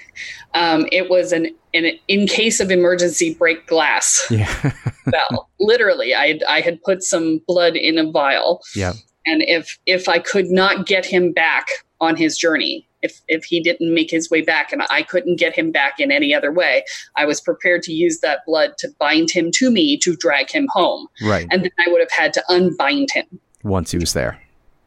Um, 0.54 0.86
it 0.92 1.08
was 1.10 1.32
an, 1.32 1.48
an 1.74 1.86
in 2.08 2.26
case 2.26 2.58
of 2.60 2.70
emergency 2.70 3.34
break 3.34 3.66
glass 3.66 4.26
Yeah. 4.30 4.46
spell. 5.06 5.50
Literally, 5.60 6.14
I 6.14 6.40
I 6.48 6.60
had 6.60 6.82
put 6.82 7.02
some 7.02 7.40
blood 7.46 7.76
in 7.76 7.96
a 7.98 8.10
vial, 8.10 8.60
yeah. 8.74 8.92
And 9.26 9.42
if 9.42 9.78
if 9.86 10.08
I 10.08 10.18
could 10.18 10.50
not 10.50 10.86
get 10.86 11.04
him 11.06 11.32
back 11.32 11.66
on 12.00 12.16
his 12.16 12.36
journey, 12.36 12.86
if 13.02 13.20
if 13.28 13.44
he 13.44 13.60
didn't 13.60 13.94
make 13.94 14.10
his 14.10 14.30
way 14.30 14.42
back, 14.42 14.72
and 14.72 14.82
I 14.90 15.02
couldn't 15.02 15.36
get 15.38 15.54
him 15.54 15.70
back 15.72 16.00
in 16.00 16.10
any 16.10 16.34
other 16.34 16.52
way, 16.52 16.84
I 17.16 17.24
was 17.26 17.40
prepared 17.40 17.82
to 17.84 17.92
use 17.92 18.20
that 18.20 18.40
blood 18.46 18.76
to 18.78 18.88
bind 18.98 19.30
him 19.30 19.50
to 19.54 19.70
me 19.70 19.96
to 19.98 20.16
drag 20.16 20.50
him 20.50 20.66
home, 20.70 21.06
Right. 21.22 21.46
and 21.50 21.62
then 21.62 21.70
I 21.86 21.90
would 21.90 22.00
have 22.00 22.10
had 22.10 22.32
to 22.34 22.44
unbind 22.48 23.10
him. 23.12 23.26
Once 23.62 23.90
he 23.92 23.98
was 23.98 24.12
there. 24.12 24.40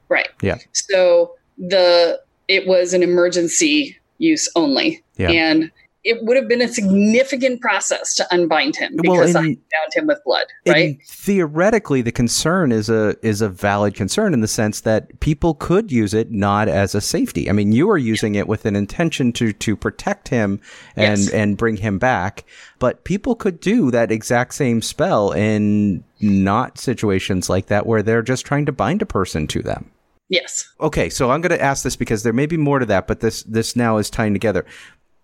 Right. 0.10 0.30
Yeah. 0.42 0.58
So 0.74 1.36
the 1.58 2.20
it 2.48 2.68
was 2.68 2.94
an 2.94 3.02
emergency 3.04 3.98
use 4.18 4.50
only. 4.56 5.04
Yeah. 5.18 5.32
And 5.32 5.72
it 6.08 6.24
would 6.24 6.38
have 6.38 6.48
been 6.48 6.62
a 6.62 6.68
significant 6.68 7.60
process 7.62 8.14
to 8.16 8.26
unbind 8.32 8.76
him 8.76 8.94
Well, 9.04 9.18
because 9.18 9.36
I 9.36 9.42
bound 9.42 9.58
him 9.94 10.06
with 10.08 10.20
blood, 10.24 10.46
right? 10.68 10.98
theoretically, 11.08 12.02
the 12.04 12.12
concern 12.12 12.72
is 12.72 12.90
a 12.90 13.16
is 13.22 13.42
a 13.42 13.50
valid 13.50 13.96
concern 13.96 14.34
in 14.34 14.42
the 14.42 14.48
sense 14.48 14.82
that 14.82 15.20
people 15.20 15.56
could 15.56 15.92
use 15.92 16.14
it 16.14 16.32
not 16.32 16.68
as 16.70 16.94
a 16.96 17.02
safety. 17.02 17.50
I 17.50 17.54
mean, 17.54 17.72
you 17.72 17.90
are 17.90 17.98
using 17.98 18.36
it 18.36 18.48
with 18.48 18.66
an 18.66 18.76
intention 18.76 19.34
to 19.34 19.52
to 19.52 19.76
protect 19.76 20.28
him 20.30 20.62
and 20.96 21.20
Yes. 21.20 21.30
and 21.32 21.58
bring 21.58 21.78
him 21.78 21.98
back, 21.98 22.46
but 22.80 23.04
people 23.04 23.36
could 23.36 23.60
do 23.60 23.90
that 23.92 24.12
exact 24.12 24.54
same 24.54 24.82
spell 24.82 25.32
in 25.32 26.04
not 26.22 26.78
situations 26.78 27.50
like 27.50 27.66
that 27.68 27.86
where 27.86 28.02
they're 28.04 28.22
just 28.22 28.46
trying 28.46 28.66
to 28.68 28.72
bind 28.72 29.02
a 29.02 29.06
person 29.06 29.48
to 29.48 29.62
them. 29.62 29.92
Yes. 30.30 30.68
Okay, 30.80 31.10
so 31.10 31.30
I'm 31.32 31.42
going 31.42 31.56
to 31.56 31.62
ask 31.62 31.84
this 31.84 31.96
because 31.96 32.24
there 32.24 32.34
may 32.34 32.48
be 32.48 32.58
more 32.58 32.80
to 32.80 32.86
that, 32.88 33.06
but 33.08 33.20
this 33.20 33.44
this 33.44 33.76
now 33.76 33.98
is 33.98 34.10
tying 34.10 34.34
together. 34.34 34.66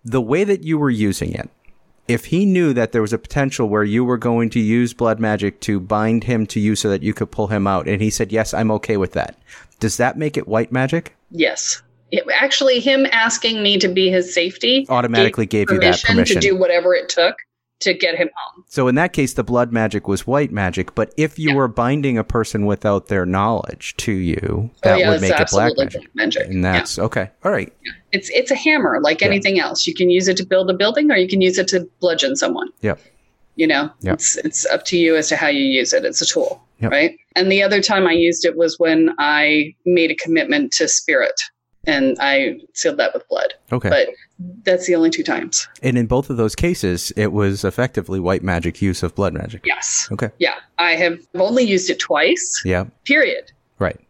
The 0.04 0.20
way 0.20 0.44
that 0.44 0.64
you 0.64 0.78
were 0.78 0.90
using 0.90 1.32
it, 1.32 1.48
if 2.08 2.26
he 2.26 2.44
knew 2.44 2.72
that 2.72 2.92
there 2.92 3.02
was 3.02 3.12
a 3.12 3.18
potential 3.18 3.68
where 3.68 3.84
you 3.84 4.04
were 4.04 4.18
going 4.18 4.50
to 4.50 4.60
use 4.60 4.92
blood 4.92 5.20
magic 5.20 5.60
to 5.60 5.78
bind 5.78 6.24
him 6.24 6.46
to 6.48 6.60
you 6.60 6.74
so 6.74 6.90
that 6.90 7.02
you 7.02 7.14
could 7.14 7.30
pull 7.30 7.46
him 7.46 7.66
out, 7.66 7.86
and 7.86 8.02
he 8.02 8.10
said, 8.10 8.32
"Yes, 8.32 8.52
I'm 8.52 8.70
okay 8.72 8.96
with 8.96 9.12
that," 9.12 9.36
does 9.80 9.96
that 9.98 10.18
make 10.18 10.36
it 10.36 10.48
white 10.48 10.72
magic? 10.72 11.16
Yes. 11.30 11.82
It, 12.10 12.24
actually, 12.34 12.78
him 12.78 13.06
asking 13.10 13.62
me 13.62 13.78
to 13.78 13.88
be 13.88 14.10
his 14.10 14.34
safety 14.34 14.84
Automatically 14.90 15.46
gave 15.46 15.70
you 15.70 15.80
that 15.80 16.02
permission. 16.02 16.40
to 16.42 16.46
do 16.46 16.56
whatever 16.56 16.94
it 16.94 17.08
took 17.08 17.36
to 17.82 17.94
get 17.94 18.16
him 18.16 18.28
home. 18.34 18.64
So 18.68 18.88
in 18.88 18.94
that 18.96 19.12
case, 19.12 19.34
the 19.34 19.44
blood 19.44 19.72
magic 19.72 20.08
was 20.08 20.26
white 20.26 20.50
magic. 20.50 20.94
But 20.94 21.12
if 21.16 21.38
you 21.38 21.50
Yeah. 21.50 21.56
were 21.56 21.68
binding 21.68 22.18
a 22.18 22.24
person 22.24 22.66
without 22.66 23.06
their 23.08 23.26
knowledge 23.26 23.96
to 23.98 24.12
you, 24.12 24.70
that 24.82 24.94
oh, 24.94 24.96
yeah, 24.98 25.10
would 25.10 25.20
make 25.20 25.38
it 25.38 25.48
black 25.50 25.72
magic. 25.76 25.92
black 26.00 26.14
magic. 26.14 26.46
And 26.46 26.62
Yeah. 26.62 26.72
that's 26.72 26.98
okay. 26.98 27.30
All 27.44 27.52
right. 27.52 27.72
It's 28.12 28.30
it's 28.30 28.50
a 28.50 28.56
hammer 28.56 28.98
like 29.02 29.20
Yeah. 29.20 29.28
anything 29.28 29.60
else. 29.60 29.86
You 29.86 29.94
can 29.94 30.10
use 30.10 30.28
it 30.28 30.36
to 30.38 30.46
build 30.46 30.70
a 30.70 30.74
building 30.74 31.10
or 31.10 31.16
you 31.16 31.28
can 31.28 31.40
use 31.40 31.58
it 31.58 31.68
to 31.68 31.88
bludgeon 32.00 32.36
someone. 32.36 32.68
Yeah. 32.80 32.94
You 33.56 33.66
know, 33.66 33.90
it's 34.02 34.36
it's 34.38 34.64
up 34.66 34.84
to 34.86 34.96
you 34.96 35.14
as 35.16 35.28
to 35.28 35.36
how 35.36 35.48
you 35.48 35.64
use 35.64 35.92
it. 35.92 36.04
It's 36.06 36.22
a 36.22 36.26
tool, 36.26 36.62
right? 36.80 37.16
And 37.36 37.52
the 37.52 37.62
other 37.62 37.82
time 37.82 38.06
I 38.06 38.12
used 38.12 38.46
it 38.46 38.56
was 38.56 38.78
when 38.78 39.14
I 39.18 39.74
made 39.84 40.10
a 40.10 40.14
commitment 40.14 40.72
to 40.72 40.88
spirit 40.88 41.38
and 41.86 42.16
I 42.20 42.60
sealed 42.74 42.96
that 42.98 43.12
with 43.14 43.28
blood. 43.28 43.54
Okay. 43.72 43.88
But 43.88 44.08
that's 44.64 44.86
the 44.86 44.94
only 44.94 45.10
two 45.10 45.22
times. 45.22 45.68
And 45.82 45.96
in 45.98 46.06
both 46.06 46.30
of 46.30 46.36
those 46.36 46.54
cases, 46.54 47.12
it 47.16 47.32
was 47.32 47.64
effectively 47.64 48.20
white 48.20 48.42
magic 48.42 48.80
use 48.82 49.02
of 49.02 49.14
blood 49.14 49.34
magic. 49.34 49.62
Yes. 49.66 50.08
Okay. 50.12 50.30
Yeah. 50.38 50.54
I 50.78 50.92
have 50.92 51.18
only 51.34 51.64
used 51.64 51.90
it 51.90 51.98
twice. 51.98 52.62
Yeah. 52.64 52.84
Period. 53.04 53.52
Right. 53.78 54.00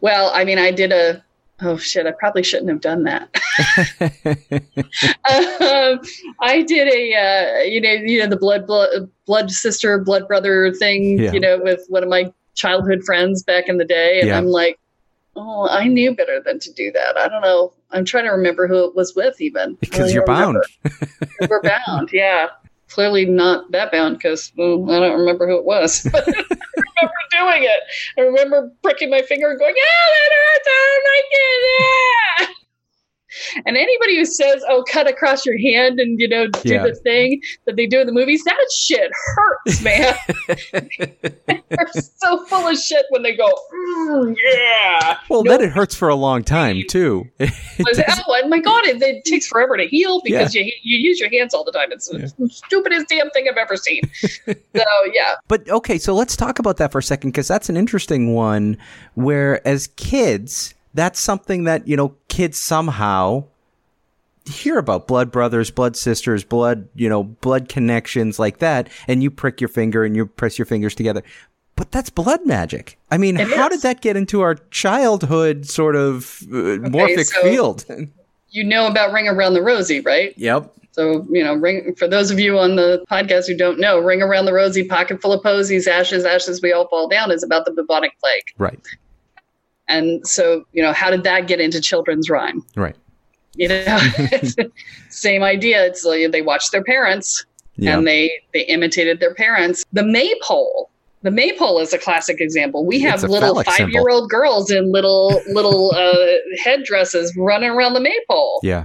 Well, 0.00 0.30
I 0.34 0.44
mean, 0.44 0.58
I 0.58 0.70
did 0.70 0.92
a. 0.92 1.24
Oh 1.64 1.76
shit! 1.76 2.06
I 2.08 2.10
probably 2.10 2.42
shouldn't 2.42 2.70
have 2.70 2.80
done 2.80 3.04
that. 3.04 3.28
um, 5.30 6.00
I 6.40 6.62
did 6.62 6.88
a, 6.88 7.14
uh, 7.14 7.62
you 7.62 7.80
know, 7.80 7.90
you 7.92 8.18
know, 8.20 8.26
the 8.26 8.36
blood, 8.36 8.66
blood, 8.66 8.88
blood 9.26 9.50
sister, 9.50 9.98
blood 9.98 10.26
brother 10.26 10.72
thing, 10.72 11.18
Yeah. 11.20 11.32
you 11.32 11.40
know, 11.40 11.60
with 11.62 11.84
one 11.88 12.02
of 12.02 12.08
my 12.08 12.32
childhood 12.54 13.02
friends 13.04 13.42
back 13.42 13.68
in 13.68 13.78
the 13.78 13.84
day, 13.84 14.18
and 14.20 14.28
Yeah. 14.28 14.38
I'm 14.38 14.46
like, 14.46 14.78
oh, 15.36 15.68
I 15.68 15.86
knew 15.86 16.14
better 16.14 16.40
than 16.44 16.58
to 16.60 16.72
do 16.72 16.90
that. 16.92 17.16
I 17.16 17.28
don't 17.28 17.42
know. 17.42 17.72
I'm 17.90 18.04
trying 18.04 18.24
to 18.24 18.30
remember 18.30 18.66
who 18.66 18.84
it 18.84 18.94
was 18.94 19.14
with, 19.14 19.40
even 19.40 19.74
because 19.80 20.12
you're 20.12 20.24
bound. 20.24 20.58
We're 21.48 21.62
bound, 21.62 22.10
yeah. 22.12 22.48
Clearly 22.88 23.24
not 23.24 23.70
that 23.72 23.90
bound 23.90 24.18
because 24.18 24.52
well, 24.56 24.90
I 24.90 25.00
don't 25.00 25.18
remember 25.18 25.46
who 25.46 25.56
it 25.56 25.64
was. 25.64 26.06
But 26.12 26.28
I 26.28 26.30
remember 26.30 27.58
doing 27.58 27.64
it. 27.64 27.80
I 28.18 28.20
remember 28.22 28.72
pricking 28.82 29.10
my 29.10 29.22
finger 29.22 29.50
and 29.50 29.58
going, 29.58 29.74
"Oh, 29.76 30.14
that 30.14 30.34
hurts! 30.36 30.68
Oh 30.70 31.00
my 31.04 32.46
goodness!" 32.46 32.61
And 33.66 33.76
anybody 33.76 34.16
who 34.16 34.24
says, 34.24 34.62
"Oh, 34.68 34.84
cut 34.88 35.08
across 35.08 35.44
your 35.46 35.58
hand 35.58 35.98
and 36.00 36.18
you 36.20 36.28
know 36.28 36.46
do 36.48 36.60
Yeah. 36.64 36.84
the 36.84 36.94
thing 36.94 37.40
that 37.66 37.76
they 37.76 37.86
do 37.86 38.00
in 38.00 38.06
the 38.06 38.12
movies," 38.12 38.42
that 38.44 38.66
shit 38.74 39.10
hurts, 39.36 39.82
man. 39.82 40.14
They're 41.46 41.90
so 42.16 42.44
full 42.46 42.68
of 42.68 42.76
shit 42.78 43.06
when 43.10 43.22
they 43.22 43.34
go, 43.36 43.50
"Mm, 43.98 44.36
"Yeah." 44.42 45.16
well, 45.28 45.42
No. 45.44 45.52
then 45.52 45.62
it 45.68 45.72
hurts 45.72 45.94
for 45.94 46.08
a 46.08 46.14
long 46.14 46.44
time 46.44 46.82
too. 46.88 47.24
It 47.38 47.50
I 47.86 47.92
said, 47.92 48.06
does- 48.06 48.22
oh, 48.26 48.38
and 48.40 48.50
my 48.50 48.60
God, 48.60 48.84
it, 48.84 49.00
it 49.02 49.24
takes 49.24 49.46
forever 49.46 49.76
to 49.76 49.86
heal 49.86 50.20
because 50.24 50.54
you 50.54 50.64
you 50.82 50.98
use 50.98 51.18
your 51.20 51.30
hands 51.30 51.54
all 51.54 51.64
the 51.64 51.72
time. 51.72 51.90
It's 51.92 52.08
the 52.08 52.48
stupidest 52.50 53.08
damn 53.08 53.30
thing 53.30 53.46
I've 53.50 53.56
ever 53.56 53.76
seen. 53.76 54.02
so 54.46 54.54
yeah, 55.12 55.36
But 55.48 55.68
okay, 55.68 55.98
so 55.98 56.14
let's 56.14 56.36
talk 56.36 56.58
about 56.58 56.76
that 56.78 56.92
for 56.92 56.98
a 56.98 57.02
second 57.02 57.30
because 57.30 57.48
that's 57.48 57.68
an 57.68 57.76
interesting 57.76 58.34
one. 58.34 58.76
Where 59.14 59.66
as 59.66 59.88
kids, 59.96 60.74
that's 60.94 61.18
something 61.20 61.64
that 61.64 61.86
you 61.88 61.96
know 61.96 62.14
kids 62.32 62.58
somehow 62.58 63.44
hear 64.46 64.78
about 64.78 65.06
blood 65.06 65.30
brothers, 65.30 65.70
blood 65.70 65.96
sisters, 65.96 66.42
blood 66.44 66.88
you 66.94 67.08
know 67.08 67.22
blood 67.24 67.68
connections 67.68 68.38
like 68.38 68.58
that, 68.58 68.88
and 69.06 69.22
you 69.22 69.30
prick 69.30 69.60
your 69.60 69.68
finger 69.68 70.02
and 70.04 70.16
you 70.16 70.26
press 70.26 70.58
your 70.58 70.66
fingers 70.66 70.94
together. 70.94 71.22
But 71.76 71.92
that's 71.92 72.10
blood 72.10 72.40
magic. 72.46 72.98
I 73.10 73.18
mean, 73.18 73.36
It 73.38 73.48
how 73.48 73.66
is. 73.68 73.76
did 73.76 73.82
that 73.82 74.00
get 74.00 74.16
into 74.16 74.40
our 74.40 74.56
childhood 74.70 75.66
sort 75.66 75.94
of 75.96 76.42
uh, 76.44 76.80
morphic 76.88 77.26
so- 77.26 77.42
field? 77.42 77.84
you 78.50 78.64
know 78.64 78.86
about 78.86 79.12
Ring 79.12 79.28
Around 79.28 79.54
the 79.54 79.62
Rosie, 79.62 80.00
right? 80.00 80.32
yep. 80.36 80.72
So 80.92 81.26
you 81.30 81.42
know, 81.42 81.54
ring 81.54 81.94
for 81.94 82.06
those 82.08 82.30
of 82.30 82.38
you 82.38 82.58
on 82.58 82.76
the 82.76 83.02
podcast 83.10 83.46
who 83.46 83.56
don't 83.56 83.78
know, 83.78 83.98
Ring 83.98 84.20
Around 84.22 84.44
the 84.46 84.52
Rosie, 84.52 84.84
Pocket 84.86 85.22
Full 85.22 85.32
of 85.32 85.42
Posies, 85.42 85.86
Ashes, 85.86 86.24
Ashes, 86.24 86.60
We 86.62 86.72
All 86.72 86.86
Fall 86.88 87.08
Down 87.08 87.30
is 87.30 87.42
about 87.42 87.64
the 87.64 87.70
bubonic 87.70 88.12
plague. 88.20 88.42
Right. 88.58 88.78
And 89.88 90.26
so 90.26 90.64
you 90.72 90.82
know, 90.82 90.92
how 90.92 91.10
did 91.10 91.24
that 91.24 91.46
get 91.48 91.60
into 91.60 91.80
children's 91.80 92.30
rhyme? 92.30 92.64
Right. 92.76 92.96
You 93.54 93.68
know, 93.68 93.84
it's 93.86 94.54
the 94.54 94.70
same 95.10 95.42
idea. 95.42 95.84
It's 95.84 96.04
like 96.04 96.30
they 96.32 96.42
watched 96.42 96.72
their 96.72 96.82
parents 96.84 97.44
Yeah. 97.76 97.96
and 97.98 98.06
they 98.06 98.30
they 98.54 98.60
imitated 98.62 99.20
their 99.20 99.34
parents. 99.34 99.84
The 99.92 100.02
maypole. 100.04 100.88
The 101.22 101.30
maypole 101.30 101.78
is 101.78 101.92
a 101.92 101.98
classic 101.98 102.40
example. 102.40 102.84
We 102.84 102.98
have 103.02 103.22
little 103.22 103.62
five 103.62 103.90
year 103.90 104.08
old 104.08 104.28
girls 104.30 104.70
in 104.72 104.90
little 104.90 105.40
little 105.52 105.92
uh, 105.94 106.14
headdresses 106.64 107.32
running 107.38 107.70
around 107.70 107.92
the 107.94 108.00
maypole. 108.00 108.60
yeah. 108.62 108.84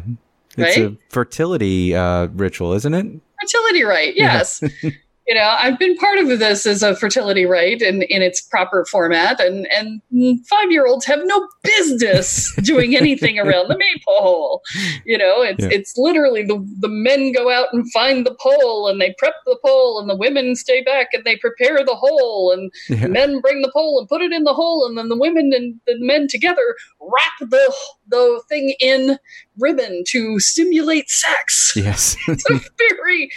It's 0.58 0.78
Right? 0.78 0.88
a 0.92 0.98
fertility 1.10 1.96
uh, 1.96 2.28
ritual, 2.34 2.74
isn't 2.74 2.94
it? 2.94 3.06
Fertility 3.42 3.84
rite, 3.84 4.16
Yeah. 4.16 4.44
you 5.28 5.36
know, 5.36 5.56
I've 5.60 5.78
been 5.78 5.98
part 5.98 6.20
of 6.20 6.28
this 6.40 6.66
as 6.66 6.82
a 6.84 6.96
fertility 6.96 7.46
rite 7.46 7.82
in, 7.82 8.04
in 8.04 8.22
its 8.22 8.40
proper 8.42 8.86
format, 8.86 9.40
and 9.42 9.68
and 9.68 10.02
five 10.48 10.72
year 10.72 10.88
olds 10.88 11.06
have 11.06 11.20
no 11.24 11.48
business 11.64 12.56
doing 12.64 12.96
anything 12.96 13.38
around 13.38 13.68
the 13.68 13.78
maypole. 13.78 14.62
You 15.06 15.18
know, 15.18 15.42
it's 15.42 15.64
Yeah. 15.64 15.70
it's 15.72 15.98
literally 15.98 16.44
the 16.44 16.66
the 16.80 16.88
men 16.88 17.32
go 17.34 17.52
out 17.52 17.68
and 17.74 17.92
find 17.92 18.26
the 18.26 18.36
pole, 18.42 18.88
and 18.88 19.02
they 19.02 19.14
prep 19.18 19.36
the 19.46 19.58
pole, 19.66 20.00
and 20.00 20.10
the 20.10 20.16
women 20.16 20.56
stay 20.56 20.82
back 20.82 21.08
and 21.14 21.24
they 21.26 21.36
prepare 21.38 21.84
the 21.84 21.96
hole, 21.96 22.52
and 22.52 22.72
Yeah. 22.90 23.08
men 23.08 23.42
bring 23.42 23.62
the 23.62 23.72
pole 23.74 24.00
and 24.00 24.08
put 24.08 24.22
it 24.22 24.32
in 24.32 24.44
the 24.46 24.54
hole, 24.54 24.86
and 24.88 24.98
then 24.98 25.10
the 25.10 25.18
women 25.18 25.52
and 25.54 25.76
the 25.88 25.96
men 26.00 26.28
together 26.28 26.76
wrap 27.02 27.50
the 27.50 27.74
the 28.10 28.42
thing 28.48 28.74
in 28.80 29.18
ribbon 29.60 30.04
to 30.08 30.40
stimulate 30.40 31.10
sex 31.10 31.74
Yes. 31.76 32.16
it's 32.28 32.50
a 32.50 32.60
very, 32.78 33.30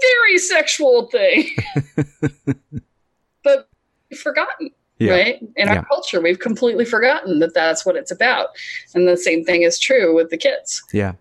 very 0.00 0.38
sexual 0.38 1.06
thing. 1.08 1.48
but 3.44 3.68
we've 4.10 4.20
forgotten, 4.20 4.70
Yeah. 4.98 5.12
right? 5.12 5.40
In 5.56 5.68
our 5.68 5.84
culture, 5.86 6.20
we've 6.20 6.38
completely 6.38 6.84
forgotten 6.84 7.38
that 7.40 7.54
that's 7.54 7.84
what 7.86 7.96
it's 7.96 8.10
about. 8.10 8.48
And 8.94 9.06
the 9.08 9.16
same 9.16 9.44
thing 9.44 9.62
is 9.62 9.78
true 9.78 10.14
with 10.14 10.30
the 10.30 10.36
kids. 10.36 10.82
Yeah. 10.92 11.12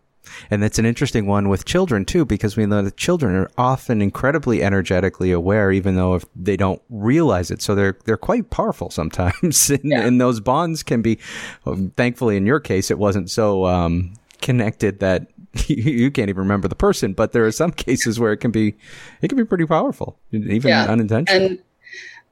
And 0.52 0.62
that's 0.62 0.78
an 0.78 0.86
interesting 0.86 1.26
one 1.26 1.50
with 1.50 1.66
children 1.66 2.06
too, 2.06 2.24
because 2.24 2.56
we 2.56 2.66
know 2.68 2.84
that 2.84 2.98
children 2.98 3.36
are 3.36 3.50
often 3.58 4.00
incredibly 4.02 4.62
energetically 4.62 5.32
aware, 5.32 5.72
even 5.72 5.96
though 5.96 6.14
if 6.16 6.24
they 6.36 6.56
don't 6.56 6.82
realize 6.90 7.50
it. 7.50 7.62
So 7.64 7.74
they're 7.74 7.98
they're 8.06 8.16
quite 8.18 8.52
powerful 8.52 8.92
sometimes, 8.92 9.70
and, 9.72 9.82
Yeah. 9.84 10.06
and 10.06 10.22
those 10.22 10.40
bonds 10.40 10.84
can 10.84 11.02
be. 11.02 11.18
um, 11.66 11.92
thankfully, 11.98 12.38
in 12.38 12.46
your 12.46 12.60
case, 12.60 12.92
it 12.92 13.00
wasn't 13.00 13.32
so 13.32 13.66
um, 13.66 14.14
connected 14.42 15.00
that 15.00 15.28
you, 15.68 16.12
can't 16.12 16.30
even 16.30 16.42
remember 16.44 16.68
the 16.68 16.76
person. 16.76 17.14
But 17.14 17.32
there 17.32 17.46
are 17.46 17.52
some 17.52 17.72
cases 17.72 18.20
where 18.20 18.32
it 18.32 18.38
can 18.38 18.52
be, 18.52 18.76
it 19.22 19.30
can 19.30 19.38
be 19.38 19.46
pretty 19.46 19.66
powerful, 19.66 20.20
even 20.32 20.70
Yeah. 20.70 20.86
unintentional. 20.86 21.44
And 21.46 21.60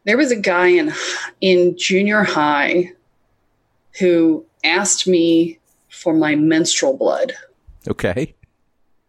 there 0.06 0.17
was 0.17 0.32
a 0.32 0.36
guy 0.36 0.67
in 0.67 0.93
in 1.41 1.75
junior 1.77 2.23
high 2.23 2.91
who 3.99 4.45
asked 4.63 5.08
me 5.08 5.60
for 5.89 6.13
my 6.13 6.36
menstrual 6.36 6.95
blood. 6.97 7.34
okay. 7.89 8.34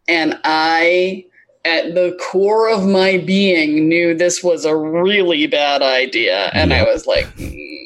And 0.09 0.40
I, 0.44 1.27
at 1.66 1.94
the 1.94 2.18
core 2.31 2.71
of 2.71 2.87
my 2.87 3.18
being, 3.18 3.88
knew 3.88 4.14
this 4.14 4.42
was 4.42 4.64
a 4.64 4.75
really 4.75 5.47
bad 5.47 5.83
idea. 5.83 6.51
And 6.55 6.73
I 6.73 6.83
was 6.83 7.07
like, 7.07 7.27
"Mm, 7.37 7.79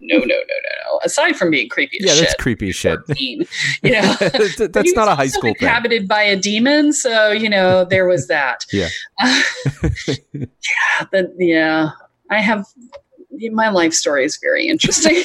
no, 0.00 0.18
no, 0.18 0.24
no, 0.26 0.26
no, 0.26 0.69
Aside 1.04 1.36
from 1.36 1.50
being 1.50 1.68
creepy 1.68 1.98
as 2.00 2.06
Yeah, 2.06 2.12
shit. 2.14 2.20
that's 2.22 2.34
creepy 2.42 2.72
shit. 2.72 2.98
14, 3.06 3.46
you 3.82 3.92
know, 3.92 4.14
that's 4.68 4.92
not 4.94 5.08
a 5.08 5.14
high 5.14 5.26
school 5.28 5.54
thing. 5.54 5.68
inhabited 5.68 6.08
by 6.08 6.22
a 6.22 6.36
demon, 6.36 6.92
so 6.92 7.30
you 7.32 7.48
know 7.48 7.84
there 7.84 8.06
was 8.06 8.26
that. 8.28 8.64
Yeah. 8.72 8.88
yeah, 9.22 10.54
that, 11.12 11.34
yeah. 11.38 11.90
I 12.30 12.40
have 12.40 12.64
my 13.52 13.68
life 13.70 13.92
story 13.92 14.24
is 14.24 14.38
very 14.42 14.66
interesting. 14.68 15.22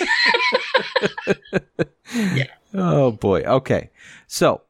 yeah. 2.14 2.46
Oh 2.74 3.12
boy. 3.12 3.42
Okay. 3.44 3.90
So 4.28 4.62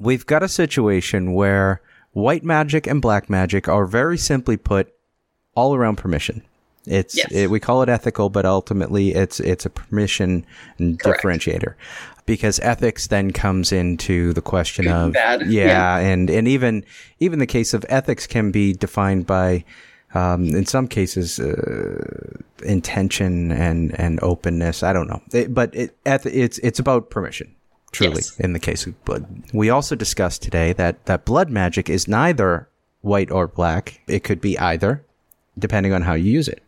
we've 0.00 0.26
got 0.26 0.42
a 0.42 0.48
situation 0.48 1.34
where 1.34 1.80
white 2.12 2.44
magic 2.44 2.86
and 2.86 3.00
black 3.02 3.28
magic 3.30 3.68
are 3.68 3.86
very 3.86 4.18
simply 4.18 4.56
put 4.56 4.92
all 5.54 5.74
around 5.74 5.96
permission. 5.96 6.42
It's 6.86 7.16
Yes. 7.16 7.28
it, 7.30 7.50
we 7.50 7.60
call 7.60 7.82
it 7.82 7.88
ethical, 7.88 8.28
but 8.28 8.44
ultimately 8.44 9.14
it's 9.14 9.38
it's 9.40 9.64
a 9.66 9.70
permission 9.70 10.44
Correct. 10.78 11.22
differentiator 11.22 11.74
because 12.26 12.58
ethics 12.60 13.06
then 13.08 13.30
comes 13.30 13.72
into 13.72 14.32
the 14.32 14.42
question 14.42 14.84
Good 14.86 14.92
of 14.92 15.12
bad. 15.12 15.42
yeah, 15.46 15.66
Yeah. 15.66 15.98
and 16.12 16.28
and 16.30 16.48
even 16.48 16.84
even 17.20 17.38
the 17.38 17.46
case 17.46 17.72
of 17.74 17.84
ethics 17.88 18.26
can 18.26 18.50
be 18.50 18.72
defined 18.72 19.26
by 19.26 19.64
um, 20.14 20.46
in 20.48 20.66
some 20.66 20.88
cases 20.88 21.38
uh, 21.38 22.36
intention 22.64 23.52
and 23.52 23.94
and 24.00 24.18
openness. 24.22 24.82
I 24.82 24.92
don't 24.92 25.08
know, 25.08 25.22
It- 25.32 25.54
but 25.54 25.74
it, 25.74 25.96
eth- 26.04 26.26
it's 26.26 26.58
it's 26.58 26.78
about 26.78 27.10
permission. 27.10 27.54
Truly, 27.92 28.14
Yes. 28.16 28.40
in 28.40 28.54
the 28.54 28.58
case 28.58 28.86
of 28.86 29.04
blood, 29.04 29.26
we 29.52 29.68
also 29.70 29.94
discussed 29.94 30.42
today 30.42 30.72
that 30.74 31.04
that 31.06 31.24
blood 31.26 31.50
magic 31.50 31.90
is 31.90 32.08
neither 32.08 32.66
white 33.02 33.30
or 33.30 33.46
black. 33.46 34.00
It 34.08 34.24
could 34.24 34.40
be 34.40 34.58
either, 34.58 35.04
depending 35.58 35.92
on 35.92 36.02
how 36.02 36.14
you 36.14 36.30
use 36.38 36.48
it. 36.48 36.62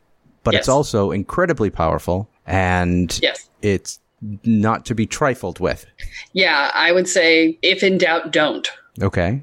But 0.44 0.54
it's 0.54 0.68
also 0.68 1.10
incredibly 1.10 1.70
powerful, 1.70 2.28
and 2.46 3.18
yes. 3.22 3.48
it's 3.62 3.98
not 4.44 4.84
to 4.86 4.94
be 4.94 5.06
trifled 5.06 5.58
with. 5.60 5.86
Yeah, 6.32 6.70
I 6.74 6.92
would 6.92 7.08
say 7.08 7.58
if 7.62 7.82
in 7.82 7.98
doubt, 7.98 8.30
don't. 8.32 8.70
Okay. 9.02 9.42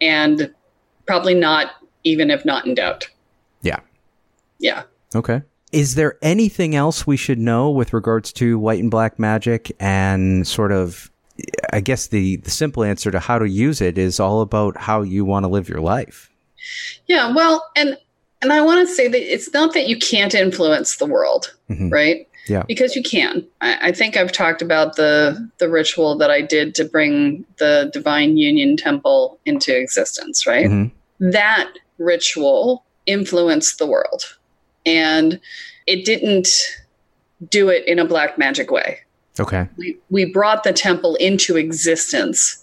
And 0.00 0.52
probably 1.06 1.34
not 1.34 1.72
even 2.04 2.30
if 2.30 2.44
not 2.44 2.66
in 2.66 2.74
doubt. 2.74 3.08
Yeah. 3.62 3.80
Yeah. 4.58 4.84
Okay. 5.14 5.42
Is 5.70 5.94
there 5.94 6.18
anything 6.20 6.74
else 6.74 7.06
we 7.06 7.16
should 7.16 7.38
know 7.38 7.70
with 7.70 7.92
regards 7.92 8.32
to 8.34 8.58
white 8.58 8.80
and 8.80 8.90
black 8.90 9.18
magic 9.18 9.74
and 9.80 10.46
sort 10.46 10.72
of 10.72 11.10
I 11.72 11.80
guess 11.80 12.08
the, 12.08 12.36
the 12.36 12.50
simple 12.50 12.84
answer 12.84 13.10
to 13.10 13.18
how 13.18 13.38
to 13.38 13.48
use 13.48 13.80
it 13.80 13.96
is 13.96 14.20
all 14.20 14.42
about 14.42 14.76
how 14.76 15.02
you 15.02 15.24
want 15.24 15.44
to 15.44 15.48
live 15.48 15.68
your 15.68 15.80
life. 15.80 16.30
Yeah, 17.06 17.32
well, 17.34 17.70
and 17.74 17.96
and 18.42 18.52
I 18.52 18.60
want 18.60 18.86
to 18.86 18.92
say 18.94 19.08
that 19.08 19.32
it's 19.34 19.52
not 19.54 19.72
that 19.74 19.88
you 19.88 19.96
can't 19.96 20.34
influence 20.34 20.96
the 20.96 21.06
world, 21.06 21.54
Mhm. 21.70 21.90
right? 21.92 22.28
Yeah. 22.48 22.64
Because 22.66 22.96
you 22.96 23.02
can. 23.04 23.46
I, 23.60 23.88
I 23.88 23.92
think 23.92 24.16
I've 24.16 24.32
talked 24.32 24.62
about 24.62 24.96
the 24.96 25.48
the 25.58 25.68
ritual 25.68 26.16
that 26.18 26.30
I 26.30 26.40
did 26.42 26.74
to 26.74 26.84
bring 26.84 27.44
the 27.58 27.88
Divine 27.92 28.36
Union 28.36 28.76
Temple 28.76 29.38
into 29.46 29.76
existence, 29.76 30.46
right? 30.46 30.66
Mhm. 30.66 30.90
That 31.20 31.70
ritual 31.98 32.84
influenced 33.06 33.78
the 33.78 33.86
world, 33.86 34.36
and 34.84 35.38
it 35.86 36.04
didn't 36.04 36.48
do 37.48 37.68
it 37.68 37.86
in 37.86 37.98
a 37.98 38.04
black 38.04 38.38
magic 38.38 38.70
way 38.70 38.98
Okay. 39.40 39.66
we, 39.76 39.96
we 40.10 40.24
brought 40.24 40.62
the 40.62 40.72
temple 40.72 41.16
into 41.16 41.56
existence 41.56 42.61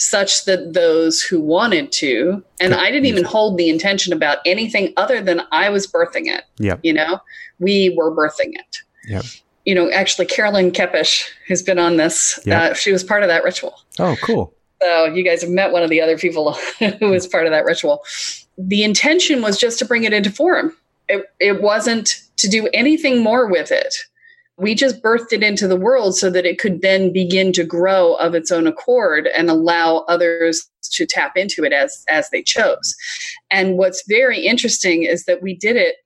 such 0.00 0.46
that 0.46 0.72
those 0.72 1.20
who 1.22 1.38
wanted 1.38 1.92
to 1.92 2.42
and 2.58 2.72
i 2.74 2.90
didn't 2.90 3.04
even 3.06 3.22
hold 3.24 3.58
the 3.58 3.68
intention 3.68 4.12
about 4.14 4.38
anything 4.46 4.92
other 4.96 5.20
than 5.20 5.42
i 5.52 5.68
was 5.68 5.86
birthing 5.86 6.26
it 6.26 6.44
Yeah. 6.58 6.76
you 6.82 6.92
know 6.94 7.20
we 7.58 7.94
were 7.96 8.10
birthing 8.16 8.54
it 8.54 8.78
Yeah. 9.06 9.20
you 9.66 9.74
know 9.74 9.90
actually 9.90 10.24
carolyn 10.26 10.70
kepish 10.70 11.28
who's 11.46 11.62
been 11.62 11.78
on 11.78 11.98
this 11.98 12.40
Yep. 12.46 12.70
uh, 12.70 12.74
she 12.74 12.92
was 12.92 13.04
part 13.04 13.22
of 13.22 13.28
that 13.28 13.44
ritual 13.44 13.74
Oh, 13.98 14.16
cool. 14.22 14.54
so 14.80 15.04
you 15.04 15.22
guys 15.22 15.42
have 15.42 15.50
met 15.50 15.70
one 15.70 15.82
of 15.82 15.90
the 15.90 16.00
other 16.00 16.16
people 16.16 16.54
who 16.98 17.10
was 17.10 17.26
part 17.26 17.44
of 17.46 17.52
that 17.52 17.66
ritual 17.66 18.02
the 18.56 18.82
intention 18.82 19.42
was 19.42 19.58
just 19.58 19.78
to 19.80 19.84
bring 19.84 20.04
it 20.04 20.14
into 20.14 20.30
form 20.30 20.74
it, 21.08 21.26
it 21.40 21.60
wasn't 21.60 22.22
to 22.36 22.48
do 22.48 22.68
anything 22.72 23.20
more 23.22 23.48
with 23.48 23.70
it. 23.72 23.94
We 24.60 24.74
just 24.74 25.02
birthed 25.02 25.32
it 25.32 25.42
into 25.42 25.66
the 25.66 25.76
world 25.76 26.16
so 26.16 26.30
that 26.30 26.44
it 26.44 26.58
could 26.58 26.82
then 26.82 27.12
begin 27.12 27.52
to 27.54 27.64
grow 27.64 28.14
of 28.14 28.34
its 28.34 28.50
own 28.50 28.66
accord 28.66 29.26
and 29.28 29.48
allow 29.48 29.98
others 30.08 30.68
to 30.92 31.06
tap 31.06 31.36
into 31.36 31.64
it 31.64 31.72
as 31.72 32.04
as 32.08 32.28
they 32.30 32.42
chose. 32.42 32.94
And 33.50 33.78
what's 33.78 34.04
very 34.06 34.40
interesting 34.40 35.04
is 35.04 35.24
that 35.24 35.42
we 35.42 35.54
did 35.54 35.76
it 35.76 35.96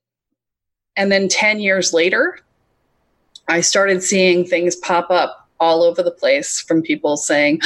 and 0.96 1.10
then 1.10 1.28
10 1.28 1.60
years 1.60 1.92
later 1.92 2.38
I 3.48 3.60
started 3.60 4.02
seeing 4.02 4.44
things 4.44 4.76
pop 4.76 5.10
up 5.10 5.48
all 5.60 5.82
over 5.82 6.02
the 6.02 6.10
place 6.10 6.60
from 6.60 6.82
people 6.82 7.16
saying 7.16 7.60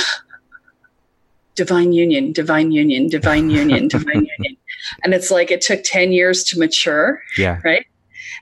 divine 1.54 1.92
union, 1.92 2.32
divine 2.32 2.72
union, 2.72 3.08
divine 3.08 3.50
union, 3.50 3.88
divine 3.88 4.26
union. 4.38 4.56
And 5.02 5.12
it's 5.12 5.30
like 5.30 5.50
it 5.50 5.60
took 5.60 5.80
10 5.84 6.12
years 6.12 6.44
to 6.44 6.58
mature. 6.58 7.20
Yeah. 7.36 7.60
Right. 7.64 7.86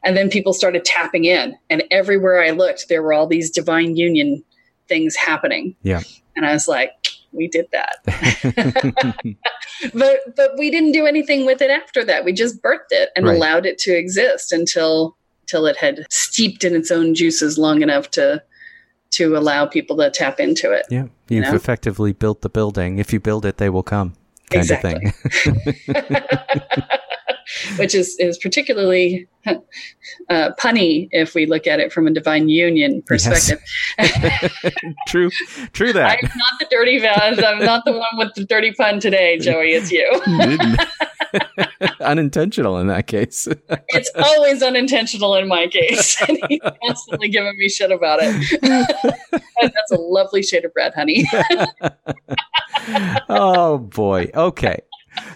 And 0.05 0.17
then 0.17 0.31
people 0.31 0.53
started 0.53 0.85
tapping 0.85 1.25
in, 1.25 1.57
and 1.71 1.83
everywhere 1.91 2.43
I 2.43 2.51
looked, 2.51 2.89
there 2.89 3.03
were 3.03 3.13
all 3.13 3.27
these 3.27 3.51
divine 3.51 3.97
union 3.97 4.43
things 4.89 5.17
happening. 5.17 5.75
Yeah. 5.83 6.03
And 6.37 6.45
I 6.47 6.53
was 6.53 6.69
like, 6.69 6.93
we 7.33 7.49
did 7.49 7.67
that. 7.73 7.99
but 9.95 10.21
but 10.37 10.51
we 10.59 10.71
didn't 10.71 10.93
do 10.93 11.07
anything 11.07 11.45
with 11.47 11.61
it 11.61 11.71
after 11.71 12.05
that. 12.05 12.25
We 12.25 12.33
just 12.33 12.63
birthed 12.63 12.91
it 12.93 13.11
and 13.17 13.27
Right. 13.27 13.37
allowed 13.37 13.67
it 13.67 13.79
to 13.81 13.97
exist 13.97 14.53
until 14.53 15.17
until 15.43 15.67
it 15.67 15.77
had 15.77 16.07
steeped 16.11 16.65
in 16.65 16.75
its 16.75 16.91
own 16.91 17.15
juices 17.15 17.57
long 17.59 17.83
enough 17.83 18.11
to 18.13 18.43
to 19.11 19.37
allow 19.37 19.65
people 19.67 19.97
to 19.97 20.11
tap 20.11 20.41
into 20.41 20.73
it. 20.73 20.87
yeah. 20.91 21.07
You've 21.29 21.45
know? 21.45 21.55
effectively 21.55 22.13
built 22.13 22.43
the 22.43 22.49
building. 22.49 22.99
If 22.99 23.13
you 23.13 23.21
build 23.21 23.45
it, 23.47 23.57
they 23.57 23.71
will 23.71 23.83
come. 23.83 24.15
Kind 24.51 24.63
Exactly. 24.63 24.95
of 25.07 25.15
thing. 25.95 26.17
Which 27.77 27.95
is 27.95 28.17
is 28.19 28.39
particularly 28.39 29.29
uh, 29.47 30.51
punny 30.59 31.09
if 31.13 31.35
we 31.35 31.47
look 31.47 31.67
at 31.67 31.81
it 31.81 31.93
from 31.93 32.07
a 32.07 32.11
divine 32.11 32.49
union 32.49 33.03
perspective. 33.03 33.61
true. 35.09 35.31
True 35.73 35.93
that. 35.93 36.19
I'm 36.23 36.29
not 36.29 36.59
the 36.61 36.67
dirty 36.71 36.99
vase. 36.99 37.43
I'm 37.43 37.59
not 37.61 37.85
the 37.85 37.93
one 37.93 38.09
with 38.15 38.35
the 38.35 38.45
dirty 38.45 38.73
pun 38.73 39.01
today, 39.01 39.39
Joey. 39.39 39.73
It's 39.73 39.91
you. 39.91 40.09
Unintentional 42.01 42.79
in 42.79 42.87
that 42.89 43.07
case. 43.07 43.49
It's 43.89 44.11
always 44.17 44.63
unintentional 44.63 45.35
in 45.37 45.49
my 45.49 45.67
case. 45.67 46.21
And 46.29 46.39
he's 46.49 46.61
constantly 46.85 47.29
giving 47.29 47.57
me 47.59 47.69
shit 47.69 47.91
about 47.91 48.21
it. 48.23 48.61
That's 49.61 49.91
a 49.93 49.97
lovely 49.97 50.43
shade 50.43 50.65
of 50.65 50.73
red, 50.75 50.95
honey. 50.95 51.29
oh 53.29 53.79
boy. 53.79 54.31
Okay. 54.35 54.79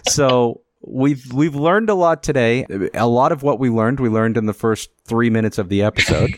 So 0.07 0.61
we've 0.83 1.31
we've 1.31 1.55
learned 1.55 1.89
a 1.89 1.93
lot 1.93 2.23
today. 2.23 2.65
A 2.93 3.07
lot 3.07 3.31
of 3.31 3.43
what 3.43 3.59
we 3.59 3.69
learned, 3.69 3.99
we 3.99 4.09
learned 4.09 4.37
in 4.37 4.45
the 4.45 4.53
first 4.53 4.89
three 5.05 5.29
minutes 5.29 5.57
of 5.57 5.69
the 5.69 5.81
episode. 5.81 6.33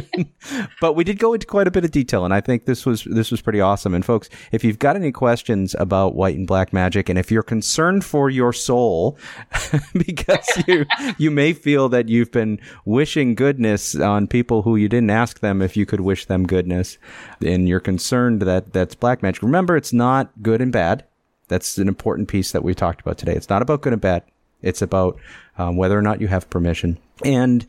but 0.80 0.94
we 0.94 1.04
did 1.04 1.18
go 1.18 1.34
into 1.34 1.46
quite 1.46 1.66
a 1.66 1.70
bit 1.70 1.84
of 1.84 1.90
detail, 1.90 2.24
and 2.24 2.34
I 2.34 2.40
think 2.40 2.64
this 2.64 2.84
was 2.84 3.04
this 3.04 3.30
was 3.30 3.40
pretty 3.40 3.60
awesome. 3.60 3.94
And 3.94 4.04
folks, 4.04 4.28
if 4.52 4.64
you've 4.64 4.78
got 4.78 4.96
any 4.96 5.12
questions 5.12 5.74
about 5.78 6.14
white 6.14 6.36
and 6.36 6.46
black 6.46 6.72
magic, 6.72 7.08
and 7.08 7.18
if 7.18 7.30
you're 7.30 7.42
concerned 7.42 8.04
for 8.04 8.30
your 8.30 8.52
soul, 8.52 9.18
because 9.92 10.48
you 10.66 10.86
you 11.18 11.30
may 11.30 11.52
feel 11.52 11.88
that 11.90 12.08
you've 12.08 12.32
been 12.32 12.60
wishing 12.84 13.34
goodness 13.34 13.94
on 13.94 14.26
people 14.26 14.62
who 14.62 14.76
you 14.76 14.88
didn't 14.88 15.10
ask 15.10 15.40
them 15.40 15.62
if 15.62 15.76
you 15.76 15.86
could 15.86 16.00
wish 16.00 16.26
them 16.26 16.46
goodness, 16.46 16.98
and 17.44 17.68
you're 17.68 17.80
concerned 17.80 18.42
that 18.42 18.72
that's 18.72 18.94
black 18.94 19.22
magic. 19.22 19.42
Remember, 19.42 19.76
it's 19.76 19.92
not 19.92 20.30
good 20.42 20.60
and 20.60 20.72
bad. 20.72 21.04
That's 21.50 21.76
an 21.78 21.88
important 21.88 22.28
piece 22.28 22.52
that 22.52 22.62
we 22.64 22.74
talked 22.74 23.00
about 23.02 23.18
today. 23.18 23.34
It's 23.34 23.50
not 23.50 23.60
about 23.60 23.82
good 23.82 23.92
and 23.92 24.00
bad. 24.00 24.22
It's 24.62 24.80
about 24.80 25.18
um, 25.58 25.76
whether 25.76 25.98
or 25.98 26.02
not 26.02 26.20
you 26.20 26.28
have 26.28 26.48
permission. 26.48 26.98
And 27.24 27.66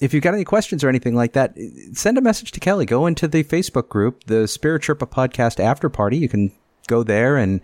if 0.00 0.14
you've 0.14 0.22
got 0.22 0.34
any 0.34 0.44
questions 0.44 0.82
or 0.82 0.88
anything 0.88 1.14
like 1.14 1.34
that, 1.34 1.54
send 1.92 2.16
a 2.18 2.20
message 2.20 2.52
to 2.52 2.60
Kelle. 2.60 2.84
Go 2.84 3.06
into 3.06 3.28
the 3.28 3.44
Facebook 3.44 3.88
group, 3.88 4.24
the 4.24 4.48
Spirit 4.48 4.82
Sherpa 4.82 5.08
Podcast 5.08 5.60
After 5.60 5.88
Party. 5.88 6.16
You 6.16 6.28
can 6.28 6.52
go 6.86 7.02
there 7.02 7.36
and 7.36 7.60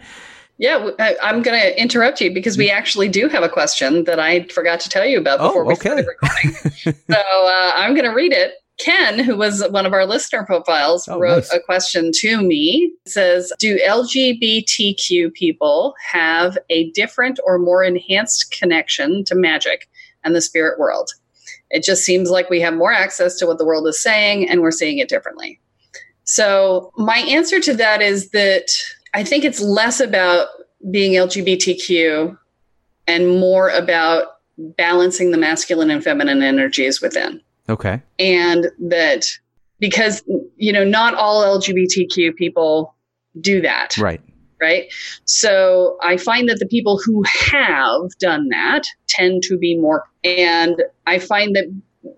Yeah, 0.59 0.91
I, 0.99 1.17
am 1.23 1.43
going 1.43 1.59
to 1.61 1.81
interrupt 1.81 2.21
you 2.21 2.33
because 2.35 2.59
we 2.59 2.71
actually 2.71 3.09
do 3.09 3.29
have 3.29 3.43
a 3.43 3.49
question 3.49 4.05
that 4.05 4.21
I 4.21 4.45
forgot 4.49 4.81
to 4.81 4.89
tell 4.89 5.07
you 5.07 5.19
about 5.19 5.41
Oh, 5.41 5.49
before 5.49 5.65
we 5.65 5.75
started 5.77 6.07
recording. 6.07 6.53
so 7.11 7.17
uh, 7.17 7.73
I'm 7.75 7.95
going 7.95 8.05
to 8.05 8.15
read 8.15 8.33
it. 8.33 8.53
Ken, 8.79 9.19
who 9.21 9.37
was 9.37 9.63
one 9.71 9.87
of 9.87 9.93
our 9.93 10.05
listener 10.05 10.45
profiles, 10.45 11.07
Oh, 11.09 11.19
wrote 11.19 11.37
nice. 11.45 11.53
a 11.53 11.61
question 11.61 12.11
to 12.17 12.43
me. 12.43 12.93
It 13.07 13.11
says, 13.13 13.53
"Do 13.59 13.79
LGBTQ 13.87 15.31
people 15.33 15.95
have 16.11 16.59
a 16.71 16.91
different 16.91 17.39
or 17.45 17.59
more 17.59 17.85
enhanced 17.85 18.51
connection 18.59 19.25
to 19.27 19.35
magic 19.35 19.89
and 20.25 20.35
the 20.35 20.41
spirit 20.41 20.79
world? 20.79 21.11
It 21.71 21.85
just 21.85 22.05
seems 22.05 22.31
like 22.31 22.51
we 22.51 22.61
have 22.61 22.75
more 22.75 22.93
access 22.93 23.37
to 23.39 23.47
what 23.47 23.59
the 23.59 23.65
world 23.65 23.87
is 23.87 24.01
saying, 24.03 24.49
and 24.49 24.61
we're 24.61 24.71
seeing 24.73 24.99
it 24.99 25.09
differently." 25.09 25.61
So 26.25 26.91
my 26.97 27.19
answer 27.19 27.61
to 27.61 27.75
that 27.75 28.03
is 28.03 28.31
that 28.31 28.67
I 29.13 29.23
think 29.23 29.45
it's 29.45 29.61
less 29.61 30.01
about 30.01 30.49
being 30.91 31.13
LGBTQ 31.17 32.37
and 33.07 33.39
more 33.39 33.69
about 33.71 34.27
balancing 34.59 35.31
the 35.31 35.39
masculine 35.39 35.91
and 35.91 36.03
feminine 36.03 36.43
energies 36.43 37.01
within. 37.01 37.41
Okay, 37.69 38.03
And 38.19 38.69
that 38.89 39.31
because, 39.79 40.23
you 40.57 40.73
know, 40.73 40.85
not 40.85 41.15
all 41.15 41.43
LGBTQ 41.59 42.37
people 42.37 42.95
do 43.41 43.61
that, 43.61 43.97
right, 43.99 44.21
right? 44.61 44.93
So 45.25 45.97
I 46.03 46.17
find 46.17 46.49
that 46.49 46.59
the 46.59 46.67
people 46.67 47.01
who 47.05 47.23
have 47.53 48.11
done 48.21 48.49
that 48.49 48.83
tend 49.09 49.43
to 49.45 49.59
be 49.59 49.77
more. 49.77 50.05
And 50.23 50.83
I 51.07 51.19
find 51.19 51.55
that 51.57 51.65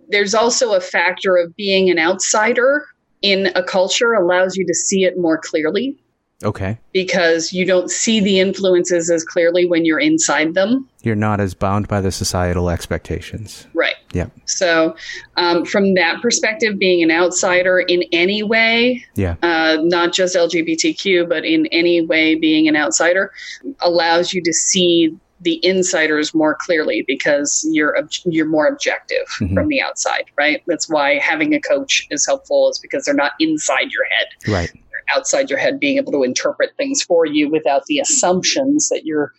there's 0.09 0.35
also 0.35 0.75
a 0.75 0.81
factor 0.81 1.37
of 1.37 1.55
being 1.57 1.91
an 1.91 1.99
outsider 1.99 2.87
in 3.23 3.51
a 3.55 3.63
culture 3.63 4.13
allows 4.13 4.57
you 4.57 4.67
to 4.67 4.75
see 4.75 5.05
it 5.05 5.19
more 5.19 5.39
clearly 5.39 5.99
okay. 6.45 6.79
because 6.93 7.53
you 7.53 7.65
don't 7.65 7.91
see 7.91 8.21
the 8.21 8.41
influences 8.41 9.11
as 9.11 9.25
clearly 9.25 9.67
when 9.67 9.85
you're 9.85 9.99
inside 10.01 10.55
them. 10.55 10.89
You're 11.03 11.15
not 11.15 11.41
as 11.41 11.55
bound 11.55 11.89
by 11.89 12.01
the 12.01 12.11
societal 12.13 12.69
expectations. 12.71 13.67
Right. 13.75 13.95
Yeah, 14.13 14.27
So, 14.47 14.97
um, 15.37 15.65
from 15.67 15.95
that 15.95 16.23
perspective, 16.23 16.79
being 16.79 17.03
an 17.03 17.11
outsider 17.11 17.81
in 17.81 18.05
any 18.13 18.43
way, 18.43 19.05
yeah, 19.15 19.35
uh, 19.43 19.79
not 19.83 20.15
just 20.15 20.35
LGBTQ, 20.37 21.29
but 21.29 21.45
in 21.45 21.67
any 21.67 22.01
way 22.03 22.35
being 22.35 22.67
an 22.69 22.77
outsider, 22.77 23.33
allows 23.81 24.33
you 24.33 24.43
to 24.43 24.53
see 24.55 25.15
the 25.43 25.61
insiders 25.65 26.33
more 26.35 26.57
clearly 26.59 27.05
because 27.07 27.69
you're 27.71 27.99
ob- 27.99 28.09
you're 28.25 28.47
more 28.49 28.67
objective 28.69 29.27
Mhm. 29.39 29.53
from 29.53 29.69
the 29.69 29.83
outside, 29.83 30.25
right? 30.39 30.63
That's 30.67 30.89
why 30.89 31.19
having 31.19 31.53
a 31.55 31.61
coach 31.61 32.07
is 32.11 32.25
helpful, 32.25 32.71
is 32.71 32.79
because 32.79 33.05
they're 33.05 33.15
not 33.15 33.33
inside 33.39 33.91
your 33.93 34.05
head. 34.17 34.27
right, 34.51 34.71
outside 35.15 35.51
your 35.51 35.59
head 35.59 35.79
being 35.81 35.97
able 35.99 36.13
to 36.13 36.23
interpret 36.23 36.71
things 36.77 37.03
for 37.03 37.27
you 37.27 37.51
without 37.51 37.85
the 37.87 37.99
assumptions 37.99 38.89
that 38.89 39.05
you're 39.05 39.33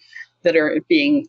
that 0.43 0.55
are 0.55 0.79
being 0.87 1.27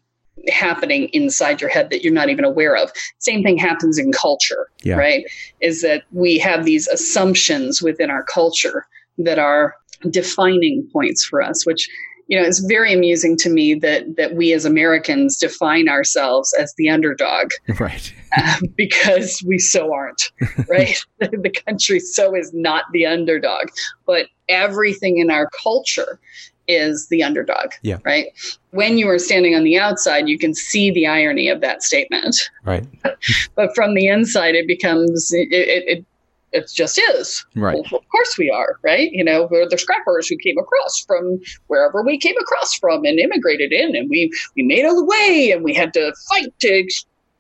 happening 0.49 1.09
inside 1.13 1.61
your 1.61 1.69
head 1.71 1.91
that 1.91 2.03
you're 2.05 2.13
not 2.13 2.29
even 2.29 2.45
aware 2.45 2.77
of 2.77 2.93
same 3.19 3.43
thing 3.43 3.59
happens 3.59 3.99
in 3.99 4.13
culture 4.13 4.69
Yeah. 4.83 4.95
right 4.97 5.25
is 5.61 5.83
that 5.83 6.05
we 6.13 6.39
have 6.39 6.65
these 6.65 6.87
assumptions 6.87 7.83
within 7.83 8.09
our 8.11 8.23
culture 8.23 8.87
that 9.19 9.39
are 9.39 9.75
defining 10.11 10.89
points 10.93 11.25
for 11.25 11.43
us 11.43 11.67
which 11.67 11.89
you 12.29 12.39
know 12.41 12.47
it's 12.47 12.61
very 12.61 12.93
amusing 12.93 13.37
to 13.39 13.51
me 13.51 13.75
that 13.75 14.17
that 14.17 14.35
we 14.35 14.53
as 14.53 14.65
americans 14.65 15.37
define 15.39 15.89
ourselves 15.89 16.55
as 16.61 16.73
the 16.79 16.89
underdog 16.89 17.51
right. 17.81 18.15
Um, 18.37 18.61
because 18.77 19.43
we 19.47 19.59
so 19.59 19.91
aren't, 19.93 20.31
right? 20.69 21.03
the 21.19 21.51
country 21.67 21.99
so 21.99 22.35
is 22.37 22.53
not 22.53 22.85
the 22.93 23.07
underdog, 23.07 23.69
but 24.07 24.27
everything 24.51 25.17
in 25.17 25.31
our 25.31 25.49
culture 25.63 26.21
is 26.69 27.09
the 27.09 27.23
underdog, 27.23 27.71
Yeah. 27.81 27.97
right? 28.05 28.27
When 28.73 28.99
you 28.99 29.09
are 29.09 29.19
standing 29.19 29.55
on 29.55 29.65
the 29.65 29.79
outside, 29.79 30.29
you 30.29 30.39
can 30.39 30.55
see 30.55 30.91
the 30.91 31.07
irony 31.07 31.49
of 31.49 31.63
that 31.63 31.83
statement, 31.83 32.37
Right. 32.67 32.85
but 33.55 33.75
from 33.75 33.95
the 33.95 34.07
inside, 34.09 34.55
it 34.55 34.67
becomes 34.67 35.33
it. 35.33 35.49
it, 35.51 35.99
it 35.99 36.05
it 36.53 36.71
just 36.75 36.99
is. 36.99 37.45
Right. 37.55 37.75
Well, 37.75 38.01
of 38.01 38.09
course 38.09 38.37
we 38.39 38.51
are, 38.51 38.79
right? 38.83 39.11
You 39.13 39.25
know, 39.25 39.49
we're 39.51 39.69
the 39.69 39.79
scrappers 39.79 40.29
who 40.29 40.37
came 40.37 40.59
across 40.59 41.05
from 41.07 41.41
wherever 41.67 42.03
we 42.03 42.19
came 42.19 42.37
across 42.41 42.75
from 42.75 43.05
and 43.05 43.19
immigrated 43.19 43.73
in, 43.73 43.95
and 43.95 44.09
we 44.09 44.31
we 44.57 44.63
made 44.63 44.85
all 44.85 44.97
the 44.97 45.05
way, 45.05 45.51
and 45.53 45.63
we 45.63 45.75
had 45.75 45.93
to 45.95 46.13
fight 46.29 46.53
to 46.61 46.89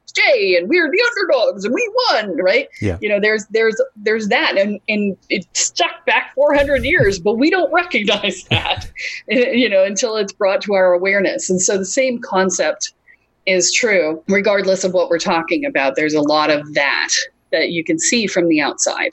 stay, 0.06 0.56
and 0.56 0.68
we 0.68 0.80
were 0.80 0.90
the 0.90 1.02
underdogs, 1.10 1.64
and 1.64 1.74
we 1.74 1.92
won, 2.10 2.36
right? 2.42 2.68
Yeah. 2.80 2.98
You 3.00 3.08
know, 3.08 3.20
there's 3.20 3.46
there's 3.50 3.80
there's 3.96 4.28
that, 4.28 4.56
and 4.56 4.80
and 4.88 5.16
it 5.28 5.46
stuck 5.56 6.04
back 6.06 6.32
400 6.34 6.84
years, 6.84 7.18
but 7.18 7.34
we 7.34 7.50
don't 7.50 7.72
recognize 7.72 8.44
that, 8.50 8.90
you 9.28 9.68
know, 9.68 9.84
until 9.84 10.16
it's 10.16 10.32
brought 10.32 10.62
to 10.62 10.74
our 10.74 10.92
awareness, 10.92 11.48
and 11.48 11.60
so 11.60 11.78
the 11.78 11.84
same 11.84 12.20
concept 12.20 12.92
is 13.46 13.72
true 13.72 14.22
regardless 14.28 14.84
of 14.84 14.92
what 14.92 15.08
we're 15.08 15.18
talking 15.18 15.64
about. 15.64 15.96
There's 15.96 16.14
a 16.14 16.20
lot 16.20 16.50
of 16.50 16.74
that 16.74 17.08
that 17.50 17.70
you 17.70 17.84
can 17.84 17.98
see 17.98 18.26
from 18.26 18.48
the 18.48 18.60
outside. 18.60 19.10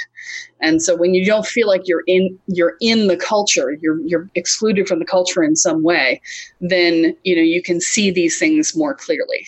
And 0.62 0.82
so 0.82 0.96
when 0.96 1.14
you 1.14 1.26
don't 1.26 1.46
feel 1.46 1.68
like 1.68 1.84
you're 1.86 2.04
in 2.08 2.38
you're 2.48 2.76
in 2.82 3.08
the 3.08 3.18
culture, 3.18 3.78
you're 3.82 4.00
you're 4.06 4.30
excluded 4.36 4.88
from 4.88 5.00
the 5.00 5.06
culture 5.06 5.44
in 5.44 5.56
some 5.56 5.84
way, 5.84 6.22
then 6.62 7.16
you 7.24 7.36
know 7.36 7.42
you 7.42 7.62
can 7.62 7.80
see 7.80 8.12
these 8.12 8.40
things 8.40 8.76
more 8.76 8.94
clearly. 8.94 9.46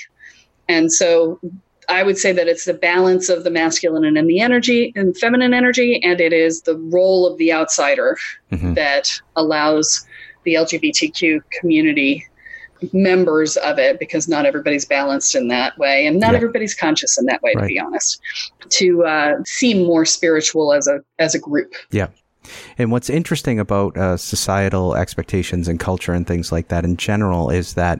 And 0.69 0.91
so 0.91 1.39
I 1.89 2.03
would 2.03 2.17
say 2.17 2.33
that 2.33 2.47
it's 2.47 2.65
the 2.65 2.73
balance 2.73 3.29
of 3.29 3.45
the 3.45 3.49
masculine 3.49 4.17
and 4.17 4.29
the 4.29 4.41
energy 4.41 4.91
and 4.95 5.17
feminine 5.17 5.53
energy, 5.53 6.01
and 6.03 6.19
it 6.19 6.33
is 6.33 6.61
the 6.63 6.75
role 6.75 7.25
of 7.25 7.37
the 7.37 7.53
outsider 7.53 8.17
Mhm. 8.51 8.75
that 8.75 9.21
allows 9.37 10.05
the 10.43 10.55
LGBTQ 10.55 11.41
community 11.59 12.25
members 12.93 13.57
of 13.57 13.79
it 13.79 13.99
because 13.99 14.27
not 14.27 14.45
everybody's 14.45 14.85
balanced 14.85 15.35
in 15.35 15.47
that 15.47 15.77
way 15.77 16.05
and 16.05 16.19
not 16.19 16.31
Yeah. 16.31 16.37
everybody's 16.37 16.75
conscious 16.75 17.17
in 17.17 17.25
that 17.25 17.41
way 17.41 17.53
Right. 17.55 17.63
to 17.63 17.67
be 17.67 17.79
honest 17.79 18.21
to 18.69 19.03
uh, 19.05 19.35
seem 19.45 19.85
more 19.85 20.05
spiritual 20.05 20.73
as 20.73 20.87
a 20.87 20.99
as 21.19 21.33
a 21.35 21.39
group 21.39 21.73
Yeah. 21.91 22.07
And 22.77 22.91
what's 22.93 23.09
interesting 23.09 23.59
about 23.59 23.97
uh, 23.97 24.15
societal 24.15 24.95
expectations 24.95 25.67
and 25.67 25.79
culture 25.79 26.13
and 26.13 26.25
things 26.25 26.49
like 26.51 26.69
that 26.69 26.85
in 26.85 26.95
general 26.95 27.49
is 27.49 27.73
that 27.73 27.99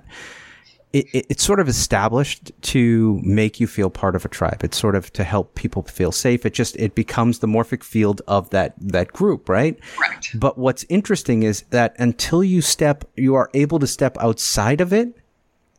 it, 0.94 1.08
it, 1.14 1.26
it's 1.30 1.44
sort 1.44 1.60
of 1.60 1.68
established 1.68 2.52
to 2.62 3.20
make 3.24 3.60
you 3.60 3.68
feel 3.68 3.90
part 3.90 4.16
of 4.16 4.26
a 4.26 4.30
tribe. 4.30 4.64
It's 4.64 4.78
sort 4.78 4.96
of 4.96 5.12
to 5.14 5.24
help 5.24 5.56
people 5.56 5.84
feel 5.84 6.12
safe. 6.12 6.46
It 6.46 6.54
just 6.54 6.76
it 6.78 6.96
becomes 6.96 7.40
the 7.40 7.48
morphic 7.48 7.84
field 7.84 8.22
of 8.28 8.50
that 8.52 8.74
that 8.80 9.12
group, 9.12 9.50
right? 9.50 9.78
correct 9.96 10.40
But 10.40 10.58
what's 10.58 10.86
interesting 10.90 11.44
is 11.44 11.64
that 11.70 11.96
until 12.00 12.44
you 12.44 12.62
step, 12.62 13.04
you 13.16 13.36
are 13.36 13.50
able 13.54 13.80
to 13.80 13.88
step 13.88 14.18
outside 14.20 14.82
of 14.82 14.94
it, 14.94 15.18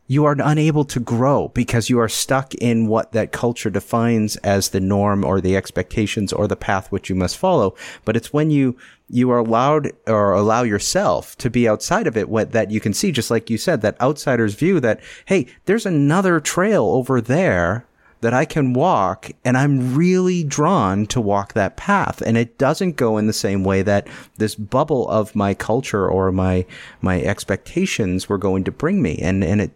you 0.09 0.25
are 0.25 0.35
unable 0.43 0.83
to 0.83 0.99
grow 0.99 1.49
because 1.49 1.87
you 1.87 1.99
are 1.99 2.09
stuck 2.09 2.55
in 2.55 2.87
what 2.87 3.11
that 3.11 3.31
culture 3.31 3.69
defines 3.69 4.37
as 4.37 4.69
the 4.69 4.79
norm 4.79 5.23
or 5.23 5.39
the 5.39 5.55
expectations 5.55 6.33
or 6.33 6.47
the 6.47 6.55
path 6.55 6.91
which 6.91 7.09
you 7.09 7.15
must 7.15 7.37
follow. 7.37 7.75
But 8.05 8.15
it's 8.15 8.33
when 8.33 8.49
you, 8.49 8.75
you 9.07 9.29
are 9.29 9.37
allowed 9.37 9.91
or 10.07 10.33
allow 10.33 10.63
yourself 10.63 11.37
to 11.37 11.51
be 11.51 11.69
outside 11.69 12.07
of 12.07 12.17
it 12.17 12.27
what, 12.27 12.53
that 12.53 12.71
you 12.71 12.79
can 12.79 12.91
see, 12.91 13.11
just 13.11 13.29
like 13.29 13.51
you 13.51 13.57
said, 13.59 13.81
that 13.83 14.01
outsider's 14.01 14.55
view 14.55 14.79
that, 14.79 14.99
hey, 15.25 15.45
there's 15.65 15.85
another 15.85 16.39
trail 16.39 16.85
over 16.85 17.21
there 17.21 17.85
that 18.21 18.33
I 18.33 18.45
can 18.45 18.73
walk 18.73 19.31
and 19.45 19.55
I'm 19.55 19.95
really 19.95 20.43
drawn 20.43 21.05
to 21.07 21.21
walk 21.21 21.53
that 21.53 21.77
path. 21.77 22.21
And 22.21 22.35
it 22.35 22.57
doesn't 22.57 22.97
go 22.97 23.19
in 23.19 23.27
the 23.27 23.33
same 23.33 23.63
way 23.63 23.83
that 23.83 24.07
this 24.37 24.55
bubble 24.55 25.07
of 25.07 25.35
my 25.35 25.53
culture 25.53 26.07
or 26.09 26.31
my, 26.31 26.65
my 26.99 27.21
expectations 27.21 28.27
were 28.27 28.39
going 28.39 28.63
to 28.63 28.71
bring 28.71 29.03
me. 29.03 29.19
And, 29.19 29.43
and 29.43 29.61
it, 29.61 29.71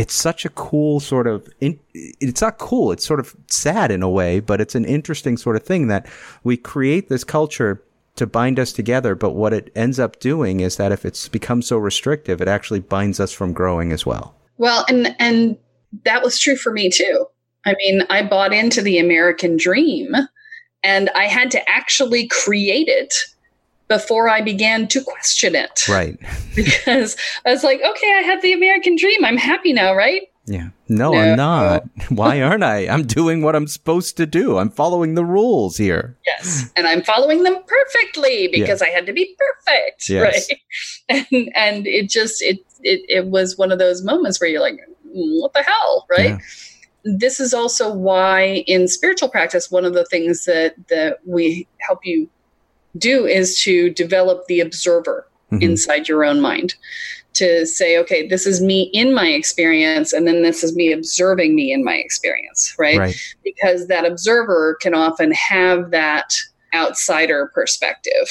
it's 0.00 0.14
such 0.14 0.46
a 0.46 0.48
cool 0.50 0.98
sort 0.98 1.26
of, 1.26 1.46
in, 1.60 1.78
it's 1.92 2.40
not 2.40 2.56
cool. 2.56 2.90
It's 2.90 3.04
sort 3.04 3.20
of 3.20 3.36
sad 3.48 3.90
in 3.90 4.02
a 4.02 4.08
way, 4.08 4.40
but 4.40 4.60
it's 4.60 4.74
an 4.74 4.86
interesting 4.86 5.36
sort 5.36 5.56
of 5.56 5.62
thing 5.62 5.88
that 5.88 6.06
we 6.42 6.56
create 6.56 7.10
this 7.10 7.22
culture 7.22 7.82
to 8.16 8.26
bind 8.26 8.58
us 8.58 8.72
together. 8.72 9.14
But 9.14 9.32
what 9.32 9.52
it 9.52 9.70
ends 9.76 9.98
up 9.98 10.18
doing 10.18 10.60
is 10.60 10.76
that 10.76 10.90
if 10.90 11.04
it's 11.04 11.28
become 11.28 11.60
so 11.60 11.76
restrictive, 11.76 12.40
it 12.40 12.48
actually 12.48 12.80
binds 12.80 13.20
us 13.20 13.30
from 13.30 13.52
growing 13.52 13.92
as 13.92 14.06
well. 14.06 14.34
well 14.56 14.84
and 14.88 15.14
and 15.18 15.56
that 16.04 16.22
was 16.22 16.38
true 16.38 16.56
for 16.56 16.72
me 16.72 16.88
too 16.88 17.26
i 17.66 17.74
mean 17.78 18.02
i 18.10 18.22
bought 18.22 18.52
into 18.52 18.80
the 18.82 18.98
american 18.98 19.56
dream 19.56 20.14
and 20.84 21.10
i 21.16 21.24
had 21.24 21.50
to 21.50 21.68
actually 21.68 22.28
create 22.28 22.88
it 22.88 23.12
before 23.90 24.28
i 24.30 24.40
began 24.40 24.88
to 24.88 25.02
question 25.04 25.54
it 25.54 25.86
Right. 25.88 26.16
because 26.54 27.16
I 27.44 27.50
was 27.50 27.62
like, 27.64 27.80
okay, 27.90 28.12
I 28.18 28.22
have 28.22 28.40
the 28.42 28.52
American 28.52 28.96
dream. 28.96 29.24
I'm 29.24 29.36
happy 29.36 29.72
now, 29.72 29.94
right? 29.94 30.22
Yeah. 30.46 30.68
No, 30.88 31.12
No. 31.12 31.18
I'm 31.18 31.36
not. 31.36 31.84
Why 32.08 32.42
aren't 32.42 32.64
I? 32.64 32.88
I'm 32.88 33.04
doing 33.06 33.42
what 33.42 33.54
I'm 33.56 33.66
supposed 33.66 34.16
to 34.18 34.26
do. 34.26 34.58
I'm 34.58 34.70
following 34.70 35.14
the 35.14 35.24
rules 35.24 35.76
here. 35.76 36.16
Yes. 36.26 36.70
And 36.76 36.86
I'm 36.86 37.02
following 37.02 37.42
them 37.44 37.56
perfectly 37.66 38.48
because 38.48 38.82
I 38.82 38.88
had 38.88 39.06
to 39.06 39.12
be 39.12 39.36
perfect. 39.38 40.08
Yes. 40.08 40.48
Right. 40.48 40.60
And 41.32 41.52
and 41.56 41.86
it 41.86 42.08
just 42.08 42.42
it 42.42 42.58
it 42.82 43.00
it 43.08 43.26
was 43.26 43.58
one 43.58 43.72
of 43.72 43.78
those 43.78 44.02
moments 44.04 44.40
where 44.40 44.48
you're 44.50 44.60
like, 44.60 44.78
"Mm, 45.06 45.40
what 45.40 45.52
the 45.52 45.62
hell? 45.62 46.06
Right. 46.10 46.30
Yeah. 46.30 46.38
This 47.18 47.40
is 47.40 47.52
also 47.54 47.92
why 47.92 48.64
in 48.66 48.86
spiritual 48.88 49.28
practice, 49.28 49.70
one 49.70 49.84
of 49.84 49.94
the 49.94 50.04
things 50.04 50.44
that 50.44 50.74
that 50.88 51.18
we 51.24 51.66
help 51.80 52.00
you 52.04 52.28
do 52.98 53.26
is 53.26 53.60
to 53.62 53.90
develop 53.90 54.46
the 54.46 54.60
observer 54.60 55.26
Mhm. 55.52 55.62
inside 55.62 56.08
your 56.08 56.24
own 56.24 56.40
mind 56.40 56.74
to 57.32 57.64
say, 57.64 57.96
okay, 57.96 58.26
this 58.26 58.44
is 58.44 58.60
me 58.60 58.90
in 58.92 59.14
my 59.14 59.28
experience, 59.28 60.12
and 60.12 60.26
then 60.26 60.42
this 60.42 60.64
is 60.64 60.74
me 60.74 60.92
observing 60.92 61.54
me 61.54 61.72
in 61.72 61.84
my 61.84 61.94
experience, 61.94 62.74
right? 62.78 62.98
Right. 62.98 63.16
Because 63.44 63.86
that 63.86 64.04
observer 64.04 64.76
can 64.80 64.94
often 64.94 65.30
have 65.32 65.92
that 65.92 66.34
outsider 66.74 67.50
perspective 67.54 68.28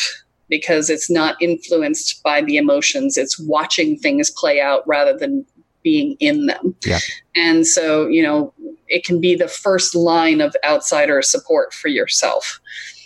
because 0.50 0.90
it's 0.90 1.10
not 1.10 1.42
influenced 1.42 2.22
by 2.24 2.42
the 2.42 2.58
emotions, 2.58 3.18
it's 3.18 3.40
watching 3.40 3.98
things 3.98 4.32
play 4.32 4.60
out 4.60 4.86
rather 4.88 5.18
than 5.18 5.46
being 5.84 6.18
in 6.20 6.48
them. 6.48 6.76
Yeah. 6.86 7.00
And 7.36 7.66
so, 7.66 8.08
you 8.08 8.22
know, 8.22 8.54
it 8.88 9.06
can 9.06 9.22
be 9.22 9.36
the 9.36 9.48
first 9.48 9.96
line 9.96 10.42
of 10.42 10.56
outsider 10.66 11.22
support 11.22 11.74
for 11.74 11.88
yourself. 11.88 12.60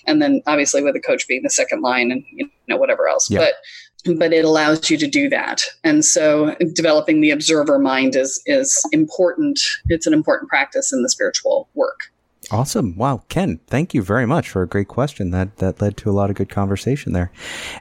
And 0.08 0.22
then 0.22 0.42
obviously 0.48 0.84
with 0.84 0.96
a 0.96 1.00
coach 1.00 1.28
being 1.28 1.44
the 1.44 1.50
second 1.50 1.82
line 1.82 2.12
and 2.12 2.24
you 2.32 2.50
know 2.68 2.78
whatever 2.78 3.08
else. 3.08 3.30
Yeah. 3.30 3.40
But 3.40 4.18
but 4.18 4.34
it 4.34 4.44
allows 4.44 4.90
you 4.90 4.98
to 4.98 5.08
do 5.08 5.30
that. 5.30 5.64
And 5.84 6.04
so 6.04 6.56
developing 6.74 7.22
the 7.22 7.32
observer 7.32 7.80
mind 7.80 8.16
is 8.16 8.42
is 8.46 8.82
important. 8.92 9.60
It's 9.88 10.06
an 10.08 10.14
important 10.14 10.50
practice 10.50 10.92
in 10.92 11.04
the 11.04 11.10
spiritual 11.10 11.70
work. 11.74 12.12
Awesome. 12.52 12.98
Wow. 12.98 13.24
Ken, 13.30 13.60
thank 13.68 13.94
you 13.94 14.04
very 14.04 14.26
much 14.26 14.50
for 14.50 14.62
a 14.62 14.68
great 14.68 14.90
question. 14.90 15.32
That 15.32 15.58
that 15.58 15.82
led 15.82 15.96
to 15.98 16.10
a 16.10 16.12
lot 16.12 16.30
of 16.30 16.36
good 16.36 16.50
conversation 16.50 17.14
there. 17.14 17.32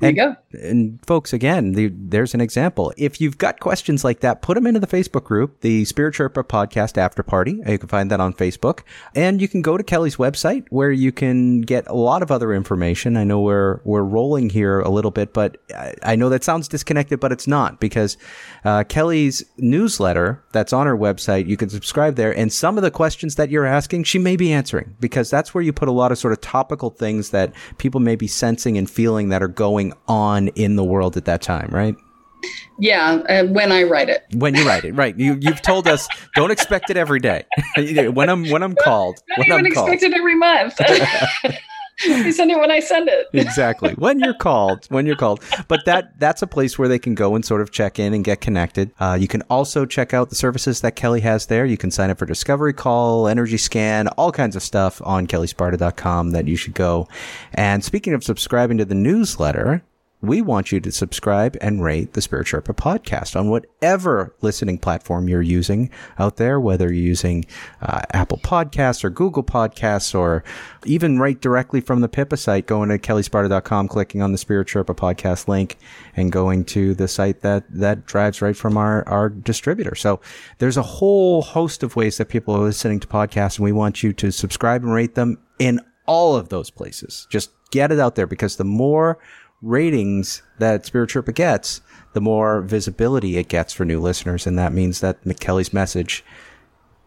There 0.00 0.08
And- 0.10 0.16
you 0.16 0.22
go. 0.22 0.36
And 0.54 0.98
folks, 1.06 1.32
again, 1.32 1.72
the, 1.72 1.92
there's 1.92 2.34
an 2.34 2.40
example. 2.40 2.92
If 2.96 3.20
you've 3.20 3.38
got 3.38 3.60
questions 3.60 4.04
like 4.04 4.20
that, 4.20 4.42
put 4.42 4.54
them 4.54 4.66
into 4.66 4.80
the 4.80 4.86
Facebook 4.86 5.24
group, 5.24 5.60
the 5.60 5.84
Spirit 5.84 6.14
Sherpa 6.14 6.44
Podcast 6.44 6.98
After 6.98 7.22
Party. 7.22 7.60
You 7.66 7.78
can 7.78 7.88
find 7.88 8.10
that 8.10 8.20
on 8.20 8.34
Facebook. 8.34 8.80
And 9.14 9.40
you 9.40 9.48
can 9.48 9.62
go 9.62 9.76
to 9.76 9.84
Kelle's 9.84 10.16
website 10.16 10.66
where 10.70 10.90
you 10.90 11.12
can 11.12 11.60
get 11.62 11.86
a 11.88 11.94
lot 11.94 12.22
of 12.22 12.30
other 12.30 12.52
information. 12.52 13.16
I 13.16 13.24
know 13.24 13.40
we're, 13.40 13.80
we're 13.84 14.02
rolling 14.02 14.50
here 14.50 14.80
a 14.80 14.90
little 14.90 15.10
bit, 15.10 15.32
but 15.32 15.58
I, 15.74 15.94
I 16.02 16.16
know 16.16 16.28
that 16.28 16.44
sounds 16.44 16.68
disconnected, 16.68 17.20
but 17.20 17.32
it's 17.32 17.46
not 17.46 17.80
because 17.80 18.16
uh, 18.64 18.84
Kelle's 18.84 19.42
newsletter 19.58 20.42
that's 20.52 20.72
on 20.72 20.86
her 20.86 20.96
website, 20.96 21.46
you 21.46 21.56
can 21.56 21.70
subscribe 21.70 22.16
there. 22.16 22.36
And 22.36 22.52
some 22.52 22.76
of 22.76 22.82
the 22.82 22.90
questions 22.90 23.36
that 23.36 23.50
you're 23.50 23.66
asking, 23.66 24.04
she 24.04 24.18
may 24.18 24.36
be 24.36 24.52
answering 24.52 24.96
because 25.00 25.30
that's 25.30 25.54
where 25.54 25.62
you 25.62 25.72
put 25.72 25.88
a 25.88 25.92
lot 25.92 26.12
of 26.12 26.18
sort 26.18 26.32
of 26.32 26.40
topical 26.40 26.90
things 26.90 27.30
that 27.30 27.52
people 27.78 28.00
may 28.00 28.16
be 28.16 28.26
sensing 28.26 28.78
and 28.78 28.88
feeling 28.88 29.28
that 29.30 29.42
are 29.42 29.48
going 29.48 29.92
on 30.06 30.41
in 30.48 30.76
the 30.76 30.84
world 30.84 31.16
at 31.16 31.24
that 31.26 31.42
time, 31.42 31.68
right? 31.70 31.96
Yeah, 32.78 33.22
uh, 33.28 33.44
when 33.44 33.70
I 33.70 33.84
write 33.84 34.08
it. 34.08 34.24
When 34.34 34.54
you 34.54 34.66
write 34.66 34.84
it, 34.84 34.92
right? 34.92 35.16
You 35.16 35.38
you've 35.40 35.62
told 35.62 35.86
us 35.86 36.08
don't 36.34 36.50
expect 36.50 36.90
it 36.90 36.96
every 36.96 37.20
day. 37.20 37.44
when 37.76 38.28
I'm 38.28 38.48
when 38.48 38.62
I'm 38.62 38.74
called, 38.74 39.20
Not 39.28 39.38
when 39.38 39.46
even 39.48 39.66
I'm 39.66 39.72
called, 39.72 39.88
expect 39.90 40.12
it 40.12 40.16
every 40.16 40.34
month. 40.34 40.80
I 42.04 42.30
send 42.30 42.50
it 42.50 42.58
when 42.58 42.70
I 42.70 42.80
send 42.80 43.08
it. 43.08 43.28
exactly 43.32 43.92
when 43.94 44.18
you're 44.18 44.34
called 44.34 44.86
when 44.88 45.06
you're 45.06 45.14
called 45.14 45.44
but 45.68 45.84
that 45.84 46.18
that's 46.18 46.42
a 46.42 46.46
place 46.46 46.78
where 46.78 46.88
they 46.88 46.98
can 46.98 47.14
go 47.14 47.34
and 47.34 47.44
sort 47.44 47.60
of 47.60 47.70
check 47.70 47.98
in 47.98 48.14
and 48.14 48.24
get 48.24 48.40
connected 48.40 48.90
uh, 48.98 49.16
you 49.20 49.28
can 49.28 49.42
also 49.42 49.84
check 49.84 50.14
out 50.14 50.30
the 50.30 50.34
services 50.34 50.80
that 50.80 50.96
kelle 50.96 51.14
has 51.14 51.46
there 51.46 51.64
you 51.66 51.76
can 51.76 51.90
sign 51.90 52.10
up 52.10 52.18
for 52.18 52.26
discovery 52.26 52.72
call 52.72 53.28
energy 53.28 53.58
scan 53.58 54.08
all 54.08 54.32
kinds 54.32 54.56
of 54.56 54.62
stuff 54.62 55.00
on 55.04 55.26
kellesparta.com 55.26 56.30
that 56.30 56.48
you 56.48 56.56
should 56.56 56.74
go 56.74 57.06
and 57.54 57.84
speaking 57.84 58.14
of 58.14 58.24
subscribing 58.24 58.78
to 58.78 58.84
the 58.84 58.94
newsletter 58.94 59.82
we 60.22 60.40
want 60.40 60.70
you 60.70 60.78
to 60.78 60.92
subscribe 60.92 61.56
and 61.60 61.82
rate 61.82 62.12
the 62.12 62.22
Spirit 62.22 62.46
Sherpa 62.46 62.74
podcast 62.76 63.38
on 63.38 63.50
whatever 63.50 64.34
listening 64.40 64.78
platform 64.78 65.28
you're 65.28 65.42
using 65.42 65.90
out 66.16 66.36
there, 66.36 66.60
whether 66.60 66.86
you're 66.86 67.04
using 67.04 67.44
uh, 67.82 68.02
Apple 68.12 68.38
Podcasts 68.38 69.02
or 69.02 69.10
Google 69.10 69.42
Podcasts 69.42 70.14
or 70.14 70.44
even 70.84 71.18
right 71.18 71.40
directly 71.40 71.80
from 71.80 72.02
the 72.02 72.08
Pippa 72.08 72.36
site, 72.36 72.66
going 72.66 72.88
to 72.88 72.98
kellesparta.com, 72.98 73.88
clicking 73.88 74.22
on 74.22 74.30
the 74.30 74.38
Spirit 74.38 74.68
Sherpa 74.68 74.94
podcast 74.94 75.48
link 75.48 75.76
and 76.14 76.30
going 76.30 76.64
to 76.66 76.94
the 76.94 77.08
site 77.08 77.40
that, 77.40 77.64
that 77.68 78.06
drives 78.06 78.40
right 78.40 78.56
from 78.56 78.76
our, 78.76 79.06
our 79.08 79.28
distributor. 79.28 79.96
So 79.96 80.20
there's 80.58 80.76
a 80.76 80.82
whole 80.82 81.42
host 81.42 81.82
of 81.82 81.96
ways 81.96 82.18
that 82.18 82.28
people 82.28 82.54
are 82.54 82.60
listening 82.60 83.00
to 83.00 83.08
podcasts 83.08 83.56
and 83.56 83.64
we 83.64 83.72
want 83.72 84.04
you 84.04 84.12
to 84.12 84.30
subscribe 84.30 84.84
and 84.84 84.92
rate 84.92 85.16
them 85.16 85.38
in 85.58 85.80
all 86.06 86.36
of 86.36 86.48
those 86.48 86.70
places. 86.70 87.26
Just 87.28 87.50
get 87.72 87.90
it 87.90 87.98
out 87.98 88.14
there 88.14 88.26
because 88.26 88.56
the 88.56 88.64
more 88.64 89.18
ratings 89.62 90.42
that 90.58 90.84
Spirit 90.84 91.10
Sherpa 91.10 91.34
gets, 91.34 91.80
the 92.12 92.20
more 92.20 92.60
visibility 92.60 93.38
it 93.38 93.48
gets 93.48 93.72
for 93.72 93.84
new 93.84 94.00
listeners, 94.00 94.46
and 94.46 94.58
that 94.58 94.72
means 94.72 95.00
that 95.00 95.22
McKelly's 95.24 95.72
message 95.72 96.24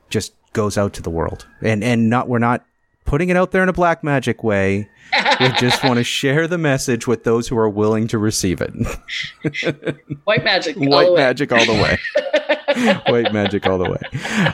just 0.10 0.34
goes 0.54 0.78
out 0.78 0.94
to 0.94 1.02
the 1.02 1.10
world. 1.10 1.46
And 1.62 1.84
and 1.84 2.10
not 2.10 2.28
we're 2.28 2.40
not 2.40 2.66
putting 3.06 3.30
it 3.30 3.38
out 3.38 3.52
there 3.52 3.64
in 3.64 3.70
a 3.70 3.74
black 3.74 4.04
magic 4.04 4.44
way. 4.44 4.90
we 5.40 5.50
just 5.60 5.84
want 5.84 5.98
to 5.98 6.04
share 6.04 6.48
the 6.48 6.58
message 6.58 7.06
with 7.08 7.24
those 7.24 7.48
who 7.48 7.58
are 7.58 7.70
willing 7.70 8.08
to 8.08 8.18
receive 8.18 8.62
it. 8.62 8.74
White 10.24 10.44
magic. 10.44 10.76
White 10.78 11.14
magic 11.14 11.52
all 11.52 11.66
the 11.66 11.74
way. 11.74 13.02
White 13.08 13.32
magic 13.32 13.68
all 13.68 13.78
the 13.78 13.90
way. 13.90 14.54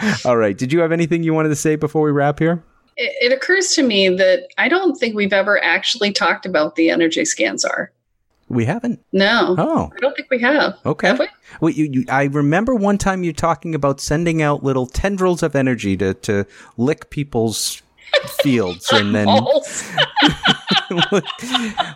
All 0.24 0.36
right. 0.36 0.56
Did 0.56 0.72
you 0.72 0.78
have 0.78 0.92
anything 0.92 1.24
you 1.24 1.34
wanted 1.34 1.48
to 1.48 1.56
say 1.56 1.74
before 1.74 2.02
we 2.02 2.12
wrap 2.12 2.38
here? 2.38 2.62
It, 2.98 3.30
it 3.30 3.32
occurs 3.32 3.68
to 3.76 3.82
me 3.82 4.10
that 4.10 4.48
I 4.58 4.68
don't 4.68 4.96
think 4.98 5.14
we've 5.14 5.32
ever 5.32 5.62
actually 5.62 6.12
talked 6.12 6.44
about 6.44 6.74
the 6.76 6.90
energy 6.90 7.24
scans 7.24 7.64
are. 7.64 7.90
We 8.50 8.64
haven't. 8.64 9.04
No, 9.12 9.54
Oh, 9.58 9.90
I 9.94 10.00
don't 10.00 10.16
think 10.16 10.30
we 10.30 10.40
have. 10.40 10.78
okay. 10.84 11.08
Have 11.08 11.18
we? 11.18 11.28
Well, 11.60 11.70
you, 11.70 11.84
you, 11.92 12.04
I 12.08 12.24
remember 12.24 12.74
one 12.74 12.96
time 12.98 13.22
you 13.22 13.32
talking 13.34 13.74
about 13.74 14.00
sending 14.00 14.40
out 14.42 14.64
little 14.64 14.86
tendrils 14.86 15.42
of 15.42 15.54
energy 15.54 15.96
to, 15.98 16.14
to 16.14 16.46
lick 16.78 17.10
people's 17.10 17.82
fields 18.42 18.88
and 18.92 19.14
then 19.14 19.28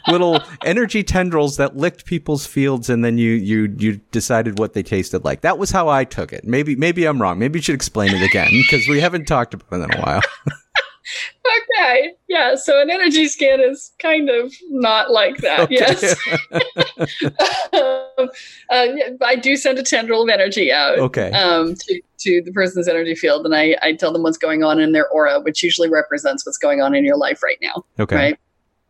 little 0.09 0.41
energy 0.65 1.03
tendrils 1.03 1.57
that 1.57 1.77
licked 1.77 2.05
people's 2.05 2.47
fields 2.47 2.91
and 2.91 3.05
then 3.05 3.19
you, 3.19 3.33
you, 3.33 3.75
you 3.79 4.01
decided 4.11 4.59
what 4.59 4.75
they 4.75 4.83
tasted 4.83 5.25
like. 5.25 5.41
That 5.41 5.59
was 5.59 5.71
how 5.71 5.89
I 5.89 6.05
took 6.05 6.33
it. 6.33 6.45
Maybe, 6.45 6.77
maybe 6.77 7.07
I'm 7.07 7.21
wrong. 7.21 7.39
Maybe 7.39 7.59
you 7.59 7.63
should 7.63 7.75
explain 7.75 8.15
it 8.15 8.23
again 8.23 8.51
because 8.51 8.87
we 8.89 9.01
haven't 9.01 9.27
talked 9.27 9.55
about 9.55 9.81
it 9.81 9.85
in 9.85 9.95
a 9.99 10.03
while. 10.03 10.23
Okay. 11.81 12.13
Yeah. 12.29 12.55
So 12.55 12.81
an 12.81 12.91
energy 12.91 13.27
scan 13.29 13.61
is 13.61 13.93
kind 14.01 14.31
of 14.31 14.53
not 14.71 15.11
like 15.11 15.39
that. 15.39 15.61
Okay. 15.61 15.75
Yes. 15.77 16.17
um, 17.73 18.29
uh, 18.71 18.87
I 19.25 19.37
do 19.37 19.57
send 19.57 19.79
a 19.79 19.83
tendril 19.83 20.23
of 20.23 20.29
energy 20.29 20.73
out 20.73 20.99
Okay. 20.99 21.31
um, 21.33 21.75
to, 21.75 22.01
to 22.19 22.43
the 22.45 22.53
person's 22.53 22.89
energy 22.89 23.15
field, 23.15 23.45
and 23.45 23.55
I, 23.55 23.77
I 23.83 23.93
tell 23.95 24.13
them 24.13 24.23
what's 24.23 24.39
going 24.39 24.63
on 24.63 24.81
in 24.81 24.93
their 24.93 25.09
aura, 25.09 25.41
which 25.41 25.63
usually 25.63 25.89
represents 25.89 26.47
what's 26.47 26.59
going 26.59 26.81
on 26.81 26.95
in 26.95 27.05
your 27.05 27.17
life 27.17 27.43
right 27.43 27.59
now, 27.63 27.85
Okay. 27.99 28.17
right? 28.17 28.39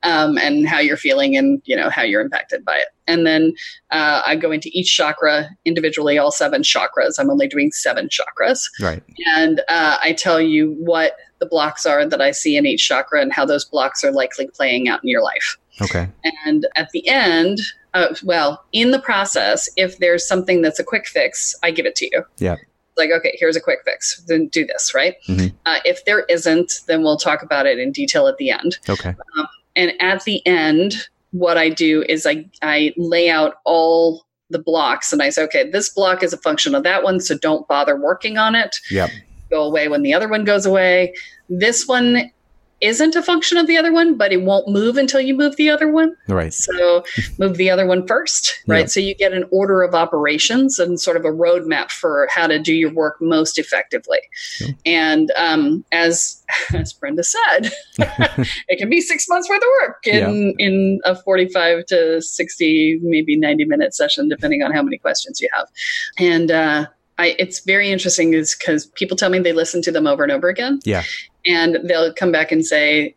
Um, 0.04 0.36
and 0.36 0.66
how 0.66 0.80
you're 0.80 0.96
feeling, 0.96 1.36
and 1.36 1.62
you 1.64 1.76
know 1.76 1.88
how 1.88 2.02
you're 2.02 2.20
impacted 2.20 2.64
by 2.64 2.76
it. 2.76 2.88
And 3.06 3.24
then 3.24 3.52
uh, 3.92 4.20
I 4.26 4.34
go 4.34 4.50
into 4.50 4.68
each 4.72 4.96
chakra 4.96 5.48
individually, 5.64 6.18
all 6.18 6.32
seven 6.32 6.62
chakras. 6.62 7.14
I'm 7.20 7.30
only 7.30 7.46
doing 7.46 7.70
seven 7.70 8.08
chakras 8.08 8.58
Right. 8.80 9.02
and 9.36 9.60
uh, 9.68 9.98
I 10.02 10.12
tell 10.14 10.40
you 10.40 10.72
what 10.80 11.12
the 11.42 11.46
blocks 11.46 11.84
are 11.84 12.06
that 12.06 12.20
I 12.20 12.30
see 12.30 12.56
in 12.56 12.66
each 12.66 12.86
chakra 12.86 13.20
and 13.20 13.32
how 13.32 13.44
those 13.44 13.64
blocks 13.64 14.04
are 14.04 14.12
likely 14.12 14.46
playing 14.46 14.88
out 14.88 15.02
in 15.02 15.08
your 15.08 15.22
life. 15.22 15.58
Okay. 15.80 16.08
And 16.44 16.68
at 16.76 16.90
the 16.92 17.08
end, 17.08 17.58
uh, 17.94 18.14
well, 18.22 18.64
in 18.72 18.92
the 18.92 19.00
process, 19.00 19.68
if 19.76 19.98
there's 19.98 20.24
something 20.26 20.62
that's 20.62 20.78
a 20.78 20.84
quick 20.84 21.08
fix, 21.08 21.56
I 21.64 21.72
give 21.72 21.84
it 21.84 21.96
to 21.96 22.04
you. 22.12 22.22
Yeah. 22.38 22.58
Like, 22.96 23.10
okay, 23.10 23.36
here's 23.40 23.56
a 23.56 23.60
quick 23.60 23.80
fix. 23.84 24.22
Then 24.28 24.46
do 24.46 24.64
this, 24.64 24.94
right? 24.94 25.16
Mhm. 25.26 25.52
Uh, 25.66 25.80
if 25.84 26.04
there 26.04 26.20
isn't, 26.28 26.74
then 26.86 27.02
we'll 27.02 27.16
talk 27.16 27.42
about 27.42 27.66
it 27.66 27.80
in 27.80 27.90
detail 27.90 28.28
at 28.28 28.36
the 28.36 28.50
end. 28.50 28.78
Okay. 28.88 29.16
And 29.74 29.94
at 30.00 30.22
the 30.22 30.46
end, 30.46 31.08
what 31.32 31.58
I 31.58 31.70
do 31.70 32.04
is 32.08 32.24
I, 32.24 32.44
I 32.62 32.94
lay 32.96 33.28
out 33.28 33.56
all 33.64 34.26
the 34.50 34.60
blocks 34.60 35.12
and 35.12 35.20
I 35.22 35.30
say, 35.30 35.42
okay, 35.44 35.68
this 35.68 35.88
block 35.88 36.22
is 36.22 36.32
a 36.32 36.36
function 36.36 36.76
of 36.76 36.84
that 36.84 37.02
one, 37.02 37.18
so 37.18 37.36
don't 37.36 37.66
bother 37.66 37.96
working 37.98 38.38
on 38.38 38.54
it 38.54 38.76
Yep. 38.90 39.10
Go 39.52 39.62
away 39.62 39.88
when 39.88 40.02
the 40.02 40.14
other 40.14 40.28
one 40.28 40.44
goes 40.44 40.66
away. 40.66 41.14
This 41.48 41.86
one 41.86 42.30
isn't 42.82 43.14
a 43.14 43.22
function 43.22 43.56
of 43.56 43.68
the 43.68 43.76
other 43.76 43.92
one, 43.92 44.16
but 44.16 44.32
it 44.32 44.42
won't 44.42 44.68
move 44.68 44.96
until 44.96 45.20
you 45.20 45.34
move 45.34 45.56
the 45.56 45.70
other 45.70 45.90
one. 45.90 46.16
Right. 46.26 46.52
So 46.52 47.04
move 47.38 47.56
the 47.56 47.70
other 47.70 47.86
one 47.86 48.06
first, 48.06 48.60
right? 48.66 48.80
Yeah. 48.80 48.86
So 48.86 49.00
you 49.00 49.14
get 49.14 49.32
an 49.32 49.44
order 49.50 49.82
of 49.82 49.94
operations 49.94 50.78
and 50.78 51.00
sort 51.00 51.16
of 51.16 51.24
a 51.24 51.30
roadmap 51.30 51.92
for 51.92 52.28
how 52.34 52.48
to 52.48 52.58
do 52.58 52.74
your 52.74 52.92
work 52.92 53.18
most 53.20 53.56
effectively. 53.58 54.18
Yeah. 54.60 54.72
And 54.84 55.32
um, 55.36 55.84
as 55.92 56.42
as 56.74 56.92
Brenda 56.92 57.22
said, 57.22 57.70
it 58.68 58.78
can 58.78 58.90
be 58.90 59.00
six 59.00 59.28
months 59.28 59.48
worth 59.48 59.62
of 59.62 59.68
work 59.82 60.06
in 60.06 60.54
in 60.58 61.00
a 61.04 61.14
forty 61.14 61.48
five 61.48 61.86
to 61.86 62.20
sixty, 62.20 62.98
maybe 63.02 63.36
ninety 63.36 63.64
minute 63.64 63.94
session, 63.94 64.28
depending 64.28 64.62
on 64.62 64.72
how 64.72 64.82
many 64.82 64.98
questions 64.98 65.40
you 65.40 65.48
have. 65.52 65.68
And 66.18 66.50
uh, 66.50 66.86
I, 67.22 67.34
it's 67.38 67.60
very 67.64 67.90
interesting, 67.90 68.34
is 68.34 68.54
because 68.58 68.86
people 68.86 69.16
tell 69.16 69.30
me 69.30 69.38
they 69.38 69.52
listen 69.52 69.80
to 69.82 69.92
them 69.92 70.06
over 70.06 70.22
and 70.22 70.32
over 70.32 70.48
again. 70.48 70.80
Yeah. 70.84 71.04
And 71.46 71.78
they'll 71.84 72.12
come 72.12 72.32
back 72.32 72.52
and 72.52 72.64
say, 72.66 73.14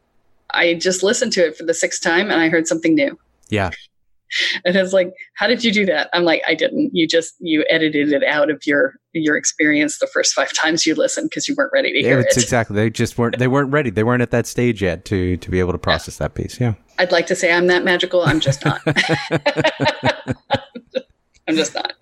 I 0.53 0.75
just 0.75 1.03
listened 1.03 1.33
to 1.33 1.45
it 1.45 1.57
for 1.57 1.63
the 1.63 1.73
sixth 1.73 2.01
time 2.03 2.29
and 2.31 2.39
I 2.39 2.49
heard 2.49 2.67
something 2.67 2.93
new. 2.95 3.17
Yeah. 3.49 3.71
And 4.65 4.75
it's 4.75 4.91
like, 4.91 5.13
how 5.35 5.47
did 5.47 5.63
you 5.63 5.71
do 5.71 5.85
that? 5.85 6.09
I'm 6.11 6.23
like, 6.23 6.41
I 6.47 6.55
didn't. 6.55 6.89
You 6.93 7.07
just 7.07 7.35
you 7.39 7.63
edited 7.69 8.11
it 8.11 8.23
out 8.23 8.49
of 8.49 8.65
your 8.65 8.95
your 9.13 9.37
experience 9.37 9.99
the 9.99 10.07
first 10.07 10.33
five 10.33 10.51
times 10.61 10.85
you 10.85 10.93
listened 10.95 11.29
because 11.29 11.47
you 11.47 11.53
weren't 11.55 11.71
ready 11.71 11.93
to 11.93 11.99
Yeah, 12.01 12.07
hear 12.09 12.19
it's 12.21 12.35
it. 12.35 12.43
exactly. 12.43 12.75
They 12.75 12.89
just 12.89 13.17
weren't. 13.19 13.37
They 13.37 13.47
weren't 13.47 13.71
ready. 13.71 13.91
They 13.91 14.03
weren't 14.03 14.23
at 14.23 14.31
that 14.31 14.45
stage 14.47 14.81
yet 14.81 15.05
to 15.05 15.37
to 15.37 15.49
be 15.51 15.59
able 15.59 15.71
to 15.73 15.77
process 15.77 16.17
that 16.17 16.33
piece. 16.33 16.59
Yeah. 16.59 16.73
I'd 16.99 17.11
like 17.13 17.27
to 17.27 17.35
say 17.35 17.53
I'm 17.53 17.67
that 17.67 17.85
magical. 17.85 18.23
I'm 18.23 18.39
just 18.41 18.65
not. 18.65 18.81
I'm 21.47 21.55
just 21.55 21.75
not. 21.75 21.93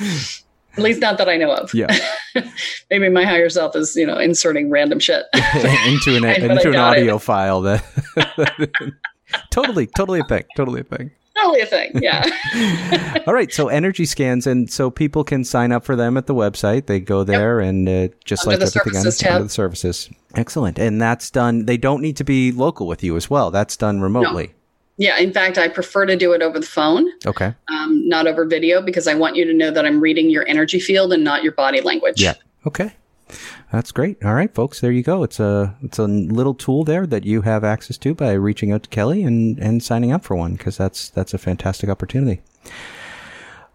At 0.00 0.84
least 0.84 1.00
not 1.00 1.18
that 1.18 1.28
I 1.28 1.36
know 1.36 1.52
of. 1.52 1.74
Yeah. 1.74 1.88
Maybe 2.90 3.08
my 3.08 3.24
higher 3.24 3.48
self 3.48 3.74
is, 3.74 3.96
you 3.96 4.06
know, 4.06 4.16
inserting 4.18 4.70
random 4.70 5.00
shit. 5.00 5.26
into 5.34 6.16
an 6.16 6.24
I 6.24 6.34
into 6.34 6.68
an 6.68 6.72
got 6.72 6.96
it. 6.96 7.00
audio 7.00 7.18
file 7.18 7.62
that. 7.62 7.84
totally, 9.50 9.86
totally 9.88 10.20
a 10.20 10.24
thing. 10.24 10.44
Totally 10.56 10.80
a 10.80 10.84
thing. 10.84 11.10
Totally 11.36 11.60
a 11.60 11.66
thing. 11.66 11.92
Yeah. 12.02 13.22
All 13.26 13.34
right, 13.34 13.52
so 13.52 13.68
energy 13.68 14.04
scans, 14.04 14.44
and 14.46 14.70
so 14.70 14.90
people 14.90 15.22
can 15.22 15.44
sign 15.44 15.70
up 15.70 15.84
for 15.84 15.94
them 15.94 16.16
at 16.16 16.26
the 16.26 16.34
website. 16.34 16.86
They 16.86 16.98
go 16.98 17.22
there 17.22 17.60
and 17.60 17.88
uh, 17.88 18.08
just 18.24 18.44
Under 18.46 18.58
like 18.58 18.72
the 18.72 18.80
everything 18.80 19.06
else, 19.06 19.24
under 19.24 19.44
the 19.44 19.48
services. 19.48 20.10
Excellent, 20.34 20.80
and 20.80 21.00
that's 21.00 21.30
done. 21.30 21.66
They 21.66 21.76
don't 21.76 22.02
need 22.02 22.16
to 22.16 22.24
be 22.24 22.50
local 22.50 22.88
with 22.88 23.04
you 23.04 23.16
as 23.16 23.30
well. 23.30 23.52
That's 23.52 23.76
done 23.76 24.00
remotely. 24.00 24.52
Yeah. 24.98 25.16
In 25.18 25.32
fact, 25.32 25.56
I 25.58 25.68
prefer 25.68 26.04
to 26.06 26.16
do 26.16 26.32
it 26.32 26.42
over 26.42 26.58
the 26.60 26.66
phone, 26.66 27.08
Okay. 27.24 27.54
um, 27.72 28.06
not 28.08 28.26
over 28.26 28.44
video, 28.44 28.82
because 28.82 29.06
I 29.06 29.14
want 29.14 29.36
you 29.36 29.44
to 29.46 29.54
know 29.54 29.70
that 29.70 29.86
I'm 29.86 30.00
reading 30.00 30.28
your 30.28 30.46
energy 30.46 30.80
field 30.80 31.12
and 31.12 31.24
not 31.24 31.42
your 31.42 31.52
body 31.52 31.80
language. 31.80 32.20
Yeah. 32.20 32.34
Okay. 32.66 32.92
That's 33.72 33.92
great. 33.92 34.16
All 34.24 34.34
right, 34.34 34.52
folks. 34.54 34.80
There 34.80 34.90
you 34.90 35.02
go. 35.02 35.22
It's 35.22 35.38
a 35.38 35.76
it's 35.82 35.98
a 35.98 36.06
little 36.06 36.54
tool 36.54 36.82
there 36.84 37.06
that 37.06 37.24
you 37.24 37.42
have 37.42 37.62
access 37.62 37.98
to 37.98 38.14
by 38.14 38.32
reaching 38.32 38.72
out 38.72 38.84
to 38.84 38.88
Kelle 38.88 39.10
and 39.10 39.58
and 39.58 39.82
signing 39.82 40.12
up 40.12 40.24
for 40.24 40.34
one 40.34 40.54
because 40.54 40.76
that's 40.78 41.10
that's 41.10 41.34
a 41.34 41.38
fantastic 41.38 41.90
opportunity. 41.90 42.40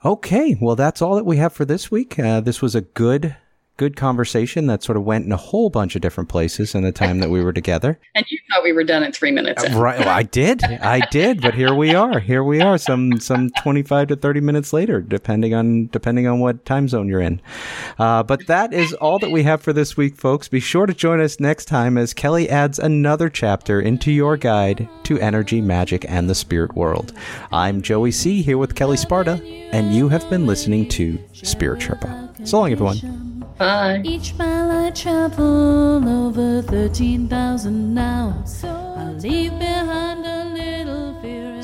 Okay, 0.04 0.58
well 0.60 0.76
that's 0.76 1.02
all 1.02 1.16
that 1.16 1.26
we 1.26 1.38
have 1.38 1.54
for 1.54 1.66
this 1.66 1.90
week. 1.90 2.20
Uh, 2.20 2.42
this 2.42 2.62
was 2.62 2.76
a 2.76 2.82
good 2.82 3.36
good 3.78 3.96
conversation 3.96 4.68
that 4.68 4.84
sort 4.84 4.98
of 4.98 5.04
went 5.04 5.26
in 5.26 5.32
a 5.32 5.38
whole 5.38 5.70
bunch 5.70 5.96
of 5.96 6.02
different 6.02 6.30
places 6.30 6.76
in 6.76 6.84
the 6.84 6.92
time 6.92 7.20
that 7.20 7.30
we 7.30 7.44
were 7.44 7.54
together. 7.54 8.00
And 8.16 8.26
you 8.30 8.38
thought 8.50 8.64
we 8.64 8.74
were 8.74 8.84
done 8.84 9.02
at 9.02 9.16
three 9.16 9.32
minutes 9.32 9.64
in. 9.64 9.76
Right, 9.76 9.98
well, 9.98 10.10
I 10.10 10.22
did, 10.22 10.64
I 10.64 11.00
did, 11.10 11.42
but 11.42 11.56
here 11.56 11.74
we 11.74 11.96
are. 11.96 12.20
Here 12.20 12.44
we 12.44 12.62
are. 12.62 12.78
Some 12.78 13.20
some 13.20 13.50
twenty 13.62 13.82
five 13.82 14.08
to 14.10 14.16
thirty 14.16 14.40
minutes 14.40 14.72
later, 14.72 15.02
depending 15.02 15.56
on 15.56 15.88
depending 15.88 16.28
on 16.28 16.40
what 16.40 16.64
time 16.64 16.88
zone 16.88 17.08
you're 17.08 17.22
in. 17.22 17.42
Uh, 17.98 18.22
but 18.22 18.46
that 18.46 18.72
is 18.72 18.94
all 18.94 19.18
that 19.18 19.32
we 19.32 19.44
have 19.44 19.64
for 19.64 19.74
this 19.74 19.98
week, 19.98 20.16
folks. 20.16 20.48
Be 20.48 20.60
sure 20.60 20.86
to 20.86 20.94
join 20.94 21.20
us 21.20 21.40
next 21.40 21.66
time 21.66 21.98
as 21.98 22.14
Kelle 22.14 22.48
adds 22.52 22.78
another 22.78 23.30
chapter 23.30 23.82
into 23.82 24.12
your 24.12 24.38
guide 24.38 24.88
to 25.06 25.20
energy, 25.20 25.60
magic, 25.60 26.06
and 26.08 26.30
the 26.30 26.36
spirit 26.36 26.76
world. 26.76 27.14
I'm 27.52 27.82
Joey 27.82 28.12
C 28.12 28.44
here 28.44 28.60
with 28.60 28.76
Kelle 28.76 28.96
Sparta, 28.96 29.42
and 29.72 29.94
you 29.94 30.08
have 30.10 30.30
been 30.30 30.46
listening 30.46 30.88
to 30.90 31.20
Spirit 31.34 31.80
Sherpa. 31.80 32.48
So 32.48 32.60
long, 32.60 32.72
everyone. 32.72 33.33
Bye. 33.58 34.02
Each 34.04 34.34
mile 34.36 34.86
I 34.86 34.90
travel 34.92 36.08
over 36.08 36.62
13,000 36.64 37.94
now. 37.94 38.44
So 38.46 38.70
I 38.70 39.12
leave 39.12 39.58
behind 39.60 40.26
a 40.26 40.46
little 40.46 40.83